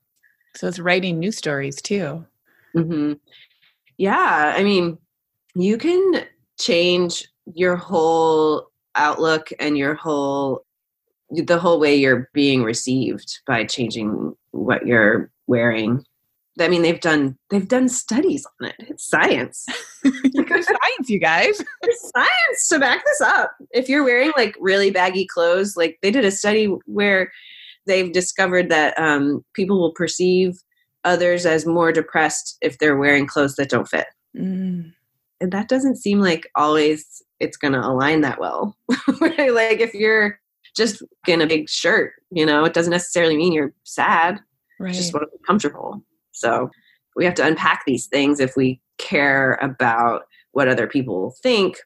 [0.55, 2.25] so it's writing new stories too
[2.77, 3.13] mm-hmm.
[3.97, 4.99] yeah i mean
[5.55, 6.25] you can
[6.59, 10.65] change your whole outlook and your whole
[11.31, 16.05] the whole way you're being received by changing what you're wearing
[16.59, 18.77] I mean, they've done they've done studies on it.
[18.79, 19.67] It's science.
[20.03, 21.63] science, you guys.
[21.83, 23.53] There's science to back this up.
[23.73, 27.31] If you're wearing like really baggy clothes, like they did a study where
[27.87, 30.55] they've discovered that um, people will perceive
[31.05, 34.07] others as more depressed if they're wearing clothes that don't fit.
[34.37, 34.93] Mm.
[35.41, 38.77] And that doesn't seem like always it's going to align that well.
[39.21, 40.39] like if you're
[40.77, 44.41] just in a big shirt, you know, it doesn't necessarily mean you're sad.
[44.79, 44.95] Right.
[44.95, 46.03] just want to be comfortable.
[46.33, 46.71] So
[47.15, 50.23] we have to unpack these things if we care about
[50.53, 51.79] what other people think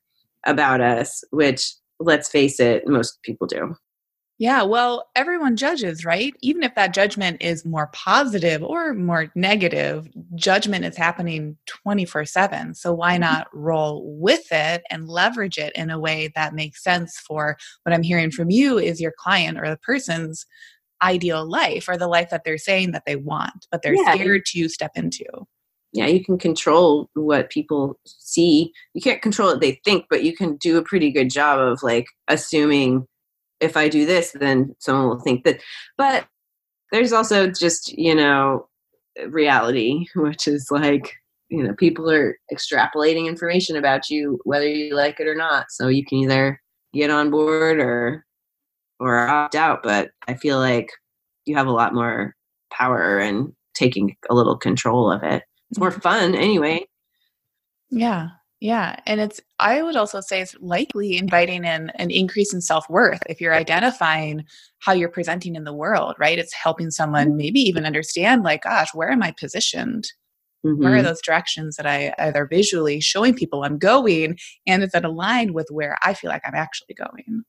[0.44, 3.74] about us, which let's face it, most people do.
[4.40, 6.32] Yeah, well, everyone judges, right?
[6.40, 12.74] Even if that judgment is more positive or more negative, judgment is happening 24 7.
[12.74, 13.20] So why mm-hmm.
[13.20, 17.92] not roll with it and leverage it in a way that makes sense for what
[17.94, 20.46] I'm hearing from you is your client or the person's
[21.02, 24.14] ideal life or the life that they're saying that they want, but they're yeah.
[24.14, 25.26] scared to step into.
[25.92, 28.72] Yeah, you can control what people see.
[28.94, 31.82] You can't control what they think, but you can do a pretty good job of
[31.82, 33.06] like assuming
[33.60, 35.60] if I do this, then someone will think that.
[35.96, 36.26] But
[36.92, 38.68] there's also just, you know,
[39.28, 41.14] reality, which is like,
[41.48, 45.66] you know, people are extrapolating information about you, whether you like it or not.
[45.70, 46.60] So you can either
[46.92, 48.24] get on board or
[48.98, 50.90] or opt out, but I feel like
[51.46, 52.36] you have a lot more
[52.70, 55.42] power and taking a little control of it.
[55.70, 56.00] It's more mm-hmm.
[56.00, 56.86] fun anyway.
[57.90, 58.28] Yeah.
[58.60, 58.96] Yeah.
[59.06, 63.20] And it's, I would also say it's likely inviting in an increase in self worth
[63.26, 64.44] if you're identifying
[64.80, 66.38] how you're presenting in the world, right?
[66.38, 67.36] It's helping someone mm-hmm.
[67.38, 70.12] maybe even understand, like, gosh, where am I positioned?
[70.64, 70.82] Mm-hmm.
[70.82, 71.06] Where are mm-hmm.
[71.06, 75.68] those directions that I either visually showing people I'm going and is that aligned with
[75.70, 77.44] where I feel like I'm actually going?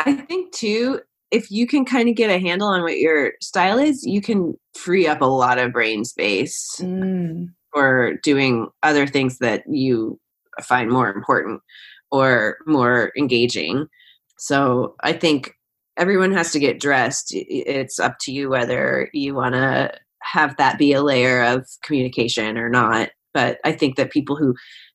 [0.00, 1.00] I think too,
[1.30, 4.54] if you can kind of get a handle on what your style is, you can
[4.76, 7.46] free up a lot of brain space mm.
[7.72, 10.18] for doing other things that you
[10.60, 11.60] find more important
[12.10, 13.86] or more engaging.
[14.38, 15.52] So I think
[15.96, 17.28] everyone has to get dressed.
[17.30, 19.92] It's up to you whether you want to
[20.22, 23.10] have that be a layer of communication or not.
[23.34, 24.54] But I think that people who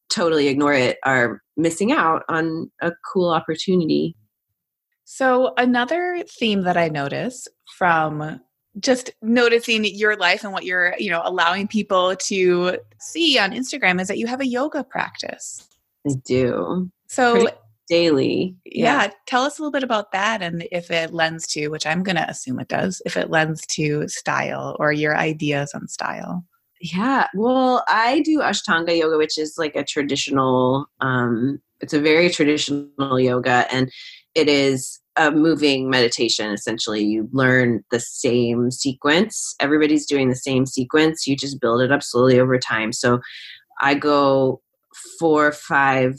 [0.10, 4.16] totally ignore it are missing out on a cool opportunity.
[5.06, 7.48] So, another theme that I notice
[7.78, 8.42] from
[8.80, 14.00] just noticing your life and what you're, you know, allowing people to see on Instagram
[14.02, 15.68] is that you have a yoga practice.
[16.08, 16.90] I do.
[17.08, 17.58] So, Pretty
[17.90, 18.56] daily.
[18.66, 19.04] Yeah.
[19.04, 19.12] yeah.
[19.26, 22.18] Tell us a little bit about that and if it lends to, which I'm going
[22.18, 26.46] to assume it does, if it lends to style or your ideas on style.
[26.80, 27.28] Yeah.
[27.34, 33.20] Well, I do Ashtanga yoga, which is like a traditional, um, it's a very traditional
[33.20, 33.92] yoga and
[34.36, 40.66] it is a moving meditation essentially you learn the same sequence everybody's doing the same
[40.66, 43.20] sequence you just build it up slowly over time so
[43.82, 44.62] i go
[45.20, 46.16] four five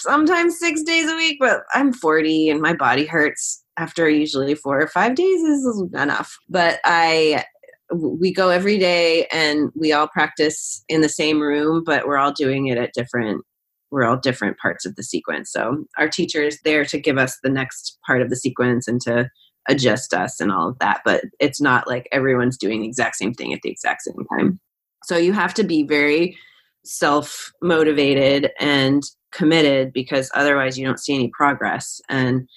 [0.00, 4.80] sometimes six days a week, but I'm 40 and my body hurts after usually four
[4.80, 6.36] or five days is enough.
[6.48, 7.44] But I
[7.92, 12.32] we go every day and we all practice in the same room, but we're all
[12.32, 13.44] doing it at different
[13.90, 15.50] we're all different parts of the sequence.
[15.52, 19.00] So our teacher is there to give us the next part of the sequence and
[19.02, 19.30] to
[19.68, 21.02] adjust us and all of that.
[21.04, 24.60] But it's not like everyone's doing the exact same thing at the exact same time.
[25.04, 26.36] So you have to be very
[26.84, 32.48] self motivated and committed because otherwise you don't see any progress and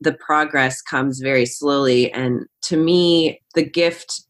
[0.00, 4.25] the progress comes very slowly and to me the gift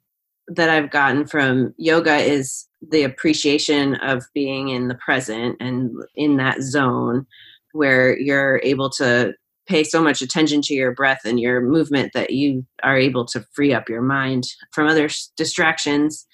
[0.49, 6.37] that i've gotten from yoga is the appreciation of being in the present and in
[6.37, 7.27] that zone
[7.73, 9.35] where you're able to
[9.67, 13.45] pay so much attention to your breath and your movement that you are able to
[13.55, 16.27] free up your mind from other distractions.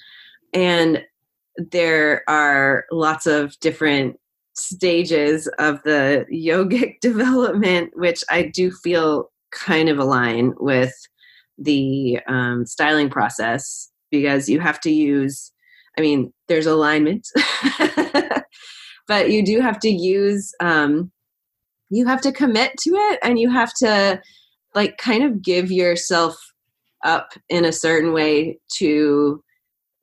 [0.53, 1.03] And
[1.57, 4.19] there are lots of different
[4.55, 10.95] stages of the yogic development, which I do feel kind of align with
[11.59, 15.51] the um, styling process because you have to use,
[15.99, 17.27] I mean, there's alignment,
[19.09, 21.11] but you do have to use, um,
[21.91, 24.21] you have to commit to it and you have to
[24.75, 26.37] like kind of give yourself
[27.05, 29.43] up in a certain way to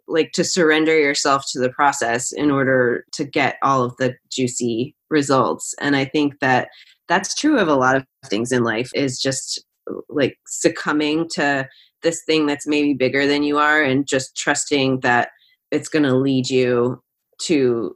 [0.08, 4.96] like to surrender yourself to the process in order to get all of the juicy
[5.10, 5.74] results.
[5.80, 6.70] And i think that
[7.08, 9.64] that's true of a lot of things in life is just
[10.10, 11.68] like succumbing to
[12.02, 15.30] this thing that's maybe bigger than you are and just trusting that
[15.72, 17.02] it's going to lead you
[17.42, 17.96] to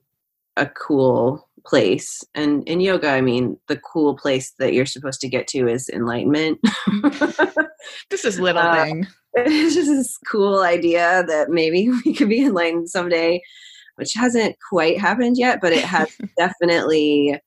[0.57, 2.23] a cool place.
[2.35, 5.89] And in yoga i mean the cool place that you're supposed to get to is
[5.89, 6.59] enlightenment.
[8.09, 9.07] This is little uh, thing.
[9.33, 13.41] it's just this cool idea that maybe we could be enlightened someday,
[13.95, 17.39] which hasn't quite happened yet, but it has definitely,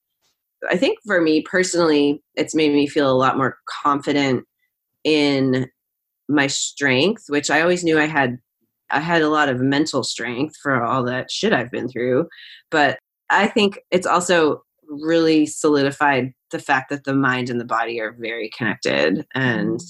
[0.69, 4.45] I think for me personally, it's made me feel a lot more confident
[5.03, 5.67] in
[6.29, 8.37] my strength, which I always knew I had.
[8.89, 12.29] I had a lot of mental strength for all that shit I've been through,
[12.71, 12.99] but
[13.29, 18.15] I think it's also really solidified the fact that the mind and the body are
[18.17, 19.81] very connected and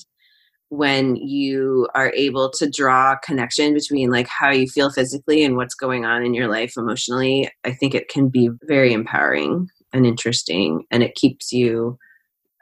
[0.69, 5.55] when you are able to draw a connection between like how you feel physically and
[5.55, 10.05] what's going on in your life emotionally i think it can be very empowering and
[10.05, 11.97] interesting and it keeps you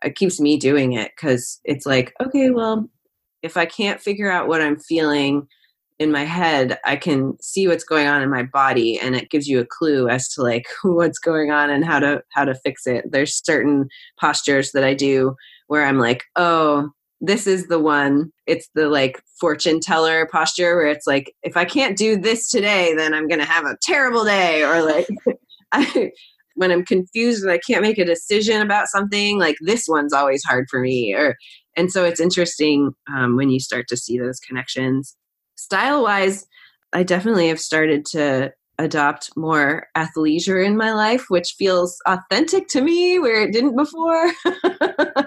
[0.03, 2.87] it keeps me doing it because it's like okay well
[3.45, 5.47] if i can't figure out what i'm feeling
[5.97, 9.47] in my head i can see what's going on in my body and it gives
[9.47, 12.85] you a clue as to like what's going on and how to how to fix
[12.85, 13.05] it.
[13.09, 13.87] There's certain
[14.19, 15.35] postures that i do
[15.67, 16.89] where i'm like oh
[17.21, 18.31] this is the one.
[18.45, 22.93] It's the like fortune teller posture where it's like if i can't do this today
[22.93, 25.07] then i'm going to have a terrible day or like
[26.55, 30.43] when i'm confused and i can't make a decision about something like this one's always
[30.43, 31.35] hard for me or
[31.77, 35.15] and so it's interesting um, when you start to see those connections
[35.55, 36.45] style wise
[36.93, 42.81] i definitely have started to adopt more athleisure in my life which feels authentic to
[42.81, 44.31] me where it didn't before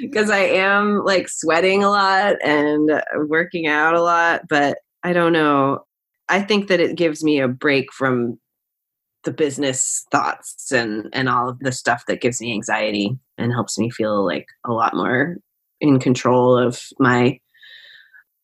[0.00, 5.32] because I am like sweating a lot and working out a lot, but I don't
[5.32, 5.80] know.
[6.28, 8.38] I think that it gives me a break from
[9.26, 13.78] the business thoughts and and all of the stuff that gives me anxiety and helps
[13.78, 15.36] me feel like a lot more
[15.82, 17.38] in control of my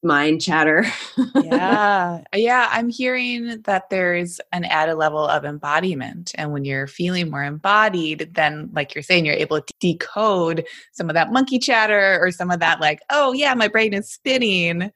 [0.03, 0.85] mind chatter.
[1.37, 2.23] yeah.
[2.35, 2.69] Yeah.
[2.73, 6.33] I'm hearing that there's an added level of embodiment.
[6.35, 11.09] And when you're feeling more embodied, then, like you're saying, you're able to decode some
[11.09, 14.91] of that monkey chatter or some of that, like, oh, yeah, my brain is spinning.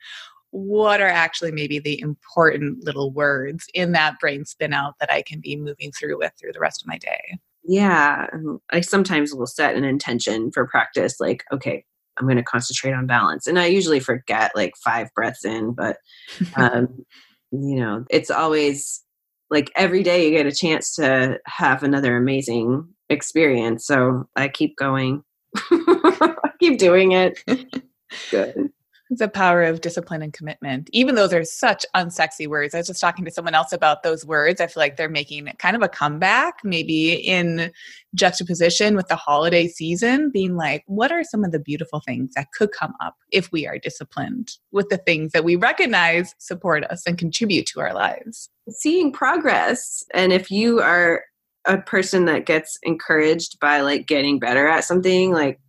[0.51, 5.23] What are actually maybe the important little words in that brain spin out that I
[5.23, 7.39] can be moving through with through the rest of my day?
[7.65, 8.27] Yeah.
[8.71, 11.85] I sometimes will set an intention for practice, like, okay,
[12.19, 13.47] I'm going to concentrate on balance.
[13.47, 15.99] And I usually forget like five breaths in, but,
[16.57, 17.05] um,
[17.51, 19.03] you know, it's always
[19.51, 23.87] like every day you get a chance to have another amazing experience.
[23.87, 25.23] So I keep going,
[25.57, 27.39] I keep doing it.
[28.31, 28.71] Good
[29.11, 30.91] the power of discipline and commitment.
[30.93, 32.75] Even though are such unsexy words.
[32.75, 34.61] I was just talking to someone else about those words.
[34.61, 37.73] I feel like they're making kind of a comeback, maybe in
[38.15, 42.49] juxtaposition with the holiday season, being like, what are some of the beautiful things that
[42.53, 47.07] could come up if we are disciplined with the things that we recognize support us
[47.07, 48.49] and contribute to our lives?
[48.71, 50.05] Seeing progress.
[50.15, 51.23] And if you are
[51.67, 55.61] a person that gets encouraged by like getting better at something, like,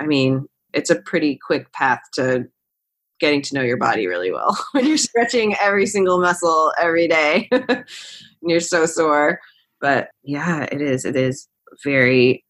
[0.00, 2.46] I mean, it's a pretty quick path to
[3.24, 4.56] getting to know your body really well.
[4.72, 7.84] When you're stretching every single muscle every day and
[8.42, 9.40] you're so sore.
[9.80, 11.48] But yeah it is it is
[11.82, 12.44] very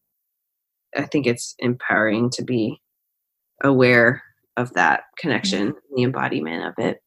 [0.95, 2.79] i think it's empowering to be
[3.63, 4.23] aware
[4.57, 5.95] of that connection mm-hmm.
[5.95, 6.99] the embodiment of it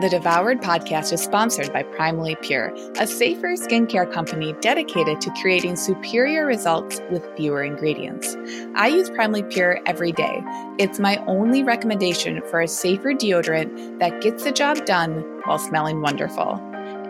[0.00, 5.74] the Devoured podcast is sponsored by Primally Pure, a safer skincare company dedicated to creating
[5.74, 8.36] superior results with fewer ingredients.
[8.76, 10.40] I use Primally Pure every day.
[10.78, 16.00] It's my only recommendation for a safer deodorant that gets the job done while smelling
[16.00, 16.60] wonderful.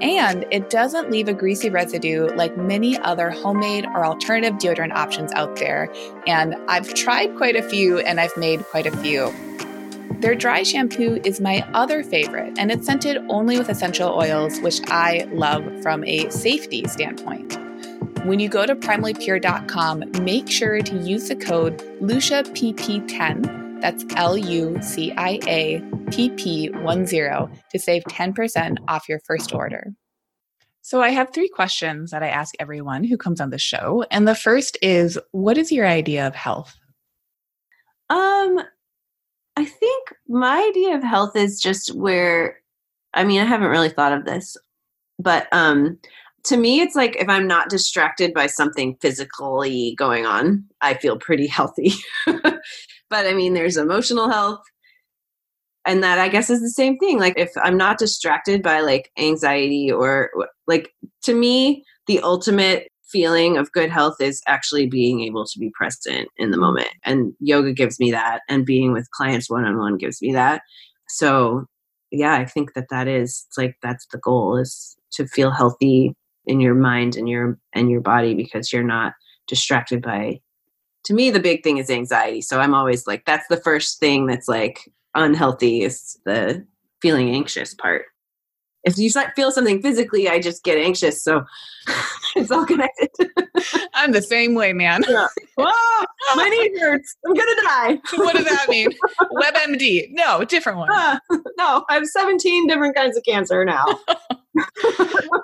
[0.00, 5.30] And it doesn't leave a greasy residue like many other homemade or alternative deodorant options
[5.32, 5.92] out there.
[6.26, 9.30] And I've tried quite a few and I've made quite a few.
[10.20, 14.80] Their dry shampoo is my other favorite, and it's scented only with essential oils, which
[14.88, 17.56] I love from a safety standpoint.
[18.24, 24.76] When you go to primallypure.com, make sure to use the code LuciaPP10, that's L U
[24.82, 29.92] C I A P P 10, to save 10% off your first order.
[30.82, 34.04] So, I have three questions that I ask everyone who comes on the show.
[34.10, 36.74] And the first is What is your idea of health?
[38.10, 38.60] Um,
[39.58, 42.60] I think my idea of health is just where
[43.12, 44.56] I mean, I haven't really thought of this,
[45.18, 45.98] but um
[46.44, 51.18] to me it's like if I'm not distracted by something physically going on, I feel
[51.18, 51.90] pretty healthy.
[52.26, 52.62] but
[53.26, 54.62] I mean, there's emotional health
[55.84, 57.18] and that I guess is the same thing.
[57.18, 60.30] Like if I'm not distracted by like anxiety or
[60.68, 65.70] like to me the ultimate feeling of good health is actually being able to be
[65.70, 66.90] present in the moment.
[67.04, 70.62] And yoga gives me that, and being with clients one on one gives me that.
[71.08, 71.66] So,
[72.10, 76.14] yeah, I think that that is it's like that's the goal is to feel healthy
[76.48, 79.12] in your mind and your and your body because you're not
[79.46, 80.40] distracted by
[81.04, 84.26] to me the big thing is anxiety so i'm always like that's the first thing
[84.26, 86.64] that's like unhealthy is the
[87.00, 88.06] feeling anxious part
[88.88, 91.22] if you feel something physically, I just get anxious.
[91.22, 91.44] So
[92.36, 93.10] it's all connected.
[93.94, 95.02] I'm the same way, man.
[95.08, 95.26] Yeah.
[95.56, 96.04] Whoa,
[96.36, 97.16] my knee hurts.
[97.26, 97.98] I'm gonna die.
[98.16, 98.90] what does that mean?
[99.32, 100.08] WebMD?
[100.10, 100.90] No, different one.
[100.90, 101.18] Uh,
[101.58, 103.84] no, I have 17 different kinds of cancer now.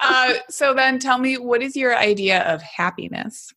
[0.01, 3.53] uh, so then, tell me, what is your idea of happiness?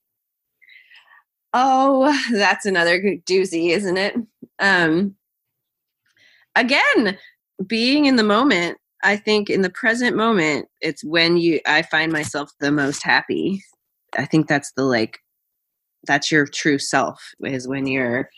[1.53, 4.15] Oh, that's another doozy, isn't it?
[4.59, 5.15] Um,
[6.55, 7.17] again,
[7.65, 12.12] being in the moment I think in the present moment, it's when you I find
[12.12, 13.62] myself the most happy.
[14.18, 15.20] I think that's the like
[16.06, 18.30] that's your true self is when you're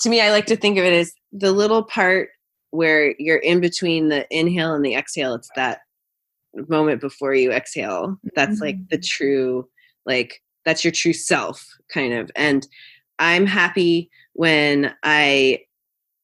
[0.00, 2.30] to me I like to think of it as the little part
[2.70, 5.34] where you're in between the inhale and the exhale.
[5.34, 5.80] It's that
[6.68, 8.18] moment before you exhale.
[8.34, 8.64] That's mm-hmm.
[8.64, 9.68] like the true
[10.06, 12.30] like that's your true self kind of.
[12.34, 12.66] And
[13.18, 15.60] I'm happy when I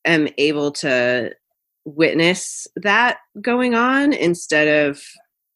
[0.05, 1.33] am able to
[1.85, 5.03] witness that going on instead of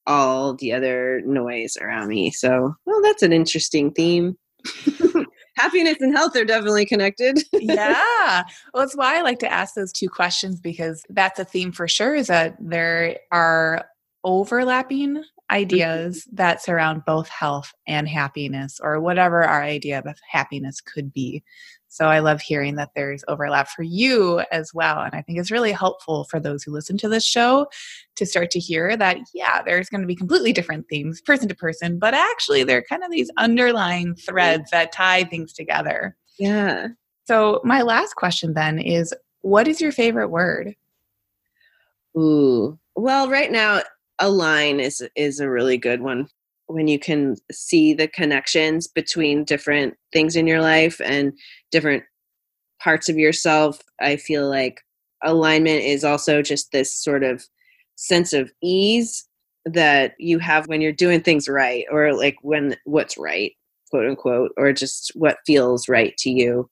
[0.06, 2.30] all the other noise around me.
[2.30, 4.36] So, well, that's an interesting theme.
[5.56, 7.42] Happiness and health are definitely connected.
[7.52, 8.44] yeah.
[8.72, 11.88] Well, that's why I like to ask those two questions because that's a theme for
[11.88, 13.84] sure is that there are
[14.24, 16.36] overlapping ideas mm-hmm.
[16.36, 21.42] that surround both health and happiness or whatever our idea of happiness could be.
[21.98, 25.00] So I love hearing that there's overlap for you as well.
[25.00, 27.66] And I think it's really helpful for those who listen to this show
[28.14, 31.56] to start to hear that, yeah, there's going to be completely different themes person to
[31.56, 36.16] person, but actually there are kind of these underlying threads that tie things together.
[36.38, 36.86] Yeah.
[37.24, 40.76] So, my last question then is what is your favorite word?
[42.16, 42.78] Ooh.
[42.94, 43.82] Well, right now
[44.20, 46.28] align is is a really good one
[46.68, 51.32] when you can see the connections between different things in your life and
[51.70, 52.04] different
[52.80, 53.80] parts of yourself.
[54.00, 54.82] I feel like
[55.22, 57.44] alignment is also just this sort of
[57.96, 59.26] sense of ease
[59.64, 63.52] that you have when you're doing things right or like when what's right
[63.90, 66.70] quote unquote or just what feels right to you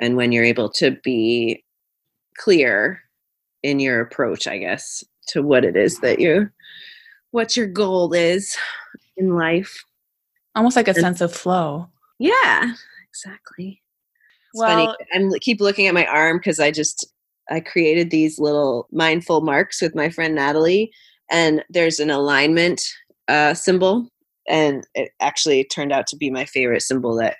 [0.00, 1.62] and when you're able to be
[2.38, 3.00] clear
[3.62, 6.48] in your approach i guess to what it is that you
[7.30, 8.56] what your goal is
[9.22, 9.84] in life
[10.54, 12.72] almost like a sense of flow yeah
[13.08, 13.80] exactly
[14.52, 15.34] it's well, funny.
[15.34, 17.06] i keep looking at my arm because I just
[17.50, 20.92] I created these little mindful marks with my friend Natalie,
[21.30, 22.82] and there's an alignment
[23.28, 24.08] uh, symbol,
[24.48, 27.16] and it actually turned out to be my favorite symbol.
[27.16, 27.36] That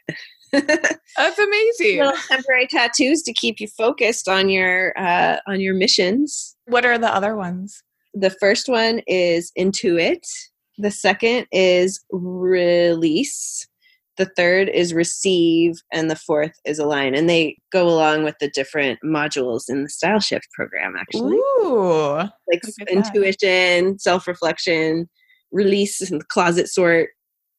[0.52, 1.98] that's amazing.
[1.98, 6.56] Little temporary tattoos to keep you focused on your uh, on your missions.
[6.66, 7.82] What are the other ones?
[8.14, 10.22] The first one is intuit.
[10.78, 13.66] The second is release.
[14.18, 17.14] The third is receive and the fourth is align.
[17.14, 21.36] And they go along with the different modules in the style shift program actually.
[21.36, 25.08] Ooh, like intuition self-reflection
[25.50, 27.10] release in the closet sort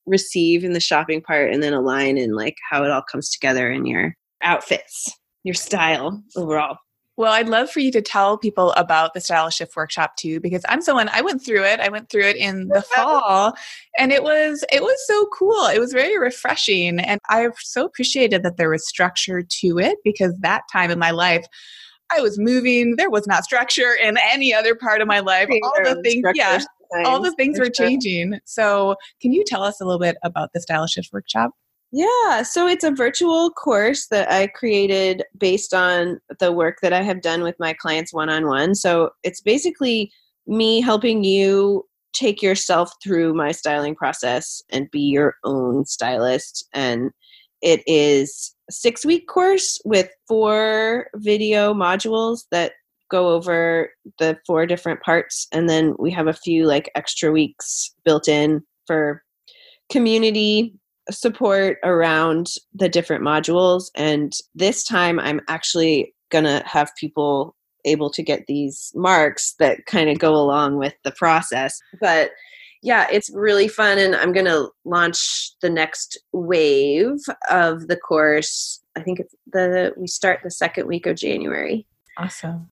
[0.06, 3.72] receive in the shopping part and then align in like how it all comes together
[3.72, 5.10] in your outfits
[5.44, 6.78] your style overall
[7.16, 10.64] well, I'd love for you to tell people about the Style Shift workshop too, because
[10.68, 11.80] I'm someone I went through it.
[11.80, 13.54] I went through it in the fall
[14.00, 15.66] and it was it was so cool.
[15.68, 17.00] It was very refreshing.
[17.00, 21.12] And I so appreciated that there was structure to it because that time in my
[21.12, 21.46] life
[22.16, 22.96] I was moving.
[22.96, 25.50] There was not structure in any other part of my life.
[25.64, 26.60] All the things, yeah,
[27.06, 28.40] all the things were changing.
[28.46, 31.52] So, can you tell us a little bit about the Style Shift workshop?
[31.96, 37.04] Yeah, so it's a virtual course that I created based on the work that I
[37.04, 38.74] have done with my clients one on one.
[38.74, 40.12] So it's basically
[40.48, 46.68] me helping you take yourself through my styling process and be your own stylist.
[46.74, 47.12] And
[47.62, 52.72] it is a six week course with four video modules that
[53.12, 55.48] go over the four different parts.
[55.52, 59.22] And then we have a few like extra weeks built in for
[59.92, 60.74] community
[61.12, 63.86] support around the different modules.
[63.96, 69.86] And this time I'm actually going to have people able to get these marks that
[69.86, 71.80] kind of go along with the process.
[72.00, 72.32] But
[72.82, 73.98] yeah, it's really fun.
[73.98, 77.18] And I'm going to launch the next wave
[77.50, 78.82] of the course.
[78.96, 81.86] I think it's the, we start the second week of January.
[82.18, 82.70] Awesome.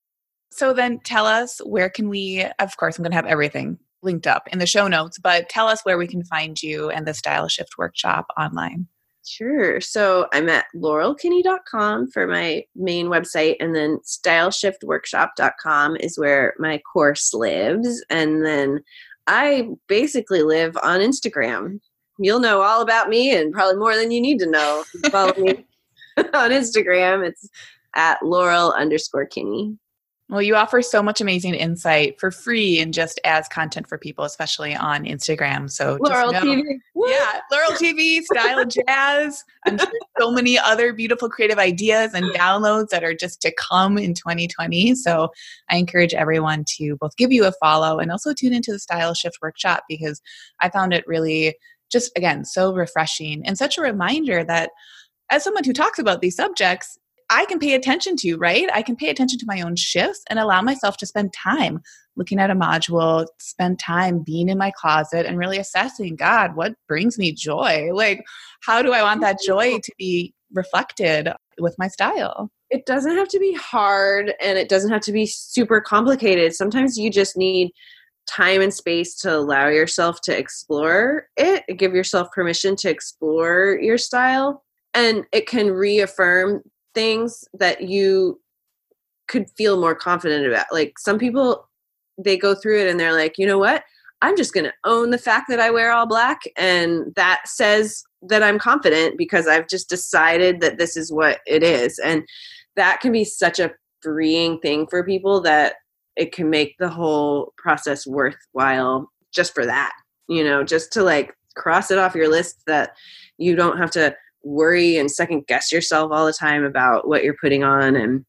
[0.51, 4.27] So then tell us where can we, of course, I'm going to have everything linked
[4.27, 7.13] up in the show notes, but tell us where we can find you and the
[7.13, 8.87] Style Shift workshop online.
[9.25, 9.79] Sure.
[9.79, 17.33] So I'm at laurelkinney.com for my main website, and then styleshiftworkshop.com is where my course
[17.33, 18.03] lives.
[18.09, 18.83] And then
[19.27, 21.79] I basically live on Instagram.
[22.17, 24.83] You'll know all about me and probably more than you need to know.
[25.11, 25.65] Follow me
[26.17, 27.25] on Instagram.
[27.25, 27.47] It's
[27.95, 29.77] at laurel underscore kinney.
[30.31, 34.23] Well, you offer so much amazing insight for free and just as content for people,
[34.23, 35.69] especially on Instagram.
[35.69, 36.63] So Laurel TV.
[36.95, 39.43] Yeah, Laurel TV, Style Jazz.
[39.65, 43.97] I'm sure so many other beautiful creative ideas and downloads that are just to come
[43.97, 44.95] in 2020.
[44.95, 45.33] So
[45.69, 49.13] I encourage everyone to both give you a follow and also tune into the Style
[49.13, 50.21] Shift workshop because
[50.61, 51.57] I found it really
[51.91, 54.69] just again so refreshing and such a reminder that
[55.29, 56.97] as someone who talks about these subjects,
[57.31, 58.69] I can pay attention to, right?
[58.73, 61.81] I can pay attention to my own shifts and allow myself to spend time
[62.17, 66.73] looking at a module, spend time being in my closet and really assessing God, what
[66.89, 67.89] brings me joy?
[67.93, 68.23] Like,
[68.63, 72.51] how do I want that joy to be reflected with my style?
[72.69, 76.53] It doesn't have to be hard and it doesn't have to be super complicated.
[76.53, 77.71] Sometimes you just need
[78.27, 83.97] time and space to allow yourself to explore it, give yourself permission to explore your
[83.97, 84.63] style.
[84.93, 86.61] And it can reaffirm
[86.93, 88.39] things that you
[89.27, 90.65] could feel more confident about.
[90.71, 91.67] Like some people,
[92.17, 93.83] they go through it and they're like, you know what?
[94.21, 96.41] I'm just going to own the fact that I wear all black.
[96.57, 101.63] And that says that I'm confident because I've just decided that this is what it
[101.63, 101.97] is.
[101.99, 102.23] And
[102.75, 103.71] that can be such a
[104.01, 105.75] freeing thing for people that
[106.15, 109.93] it can make the whole process worthwhile just for that,
[110.27, 112.95] you know, just to like cross it off your list that
[113.37, 117.37] you don't have to worry and second guess yourself all the time about what you're
[117.39, 118.25] putting on and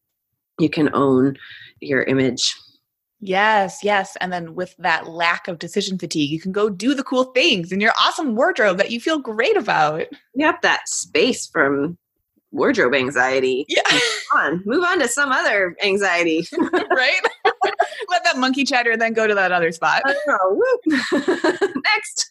[0.58, 1.36] you can own
[1.80, 2.54] your image.
[3.20, 4.16] Yes, yes.
[4.20, 7.70] And then with that lack of decision fatigue, you can go do the cool things
[7.70, 10.06] in your awesome wardrobe that you feel great about.
[10.40, 11.96] Have that space from
[12.50, 13.64] wardrobe anxiety.
[13.68, 13.82] Yeah.
[13.90, 14.02] Move
[14.34, 16.44] on, move on to some other anxiety.
[16.72, 17.20] right?
[18.08, 20.02] Let that monkey chatter and then go to that other spot.
[21.84, 22.28] Next.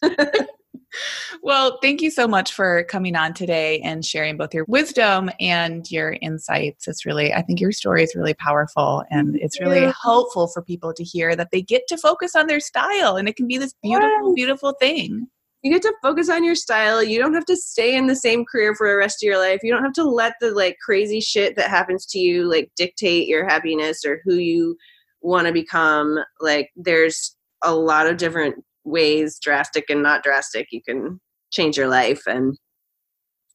[1.42, 5.90] Well, thank you so much for coming on today and sharing both your wisdom and
[5.90, 6.86] your insights.
[6.86, 9.92] It's really, I think your story is really powerful and it's really Yeah.
[10.02, 13.36] helpful for people to hear that they get to focus on their style and it
[13.36, 14.34] can be this beautiful, Yes.
[14.34, 15.28] beautiful thing.
[15.64, 17.00] you get to focus on your style.
[17.04, 19.60] You don't have to stay in the same career for the rest of your life.
[19.62, 23.28] You don't have to let the like crazy shit that happens to you like dictate
[23.28, 24.76] your happiness or who you
[25.20, 26.18] want to become.
[26.40, 31.20] Like there's a lot of different ways, drastic and not drastic, you can
[31.52, 32.56] change your life and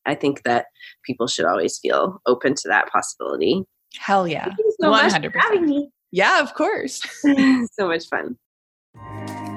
[0.08, 0.66] I think that
[1.04, 3.64] people should always feel open to that possibility.
[4.00, 4.46] Hell yeah.
[4.46, 5.32] Thank you so much for 100%.
[5.36, 5.90] having me.
[6.12, 7.02] Yeah, of course.
[7.74, 8.38] so much fun.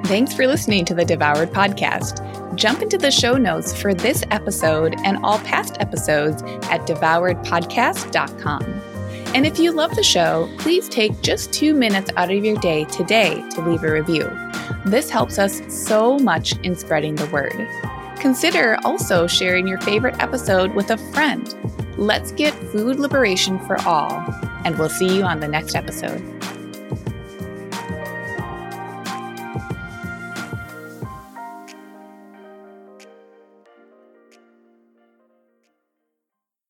[0.05, 2.57] Thanks for listening to the Devoured Podcast.
[2.57, 8.90] Jump into the show notes for this episode and all past episodes at devouredpodcast.com.
[9.33, 12.85] And if you love the show, please take just two minutes out of your day
[12.87, 14.29] today to leave a review.
[14.85, 17.69] This helps us so much in spreading the word.
[18.19, 21.55] Consider also sharing your favorite episode with a friend.
[21.97, 24.11] Let's get food liberation for all,
[24.65, 26.21] and we'll see you on the next episode.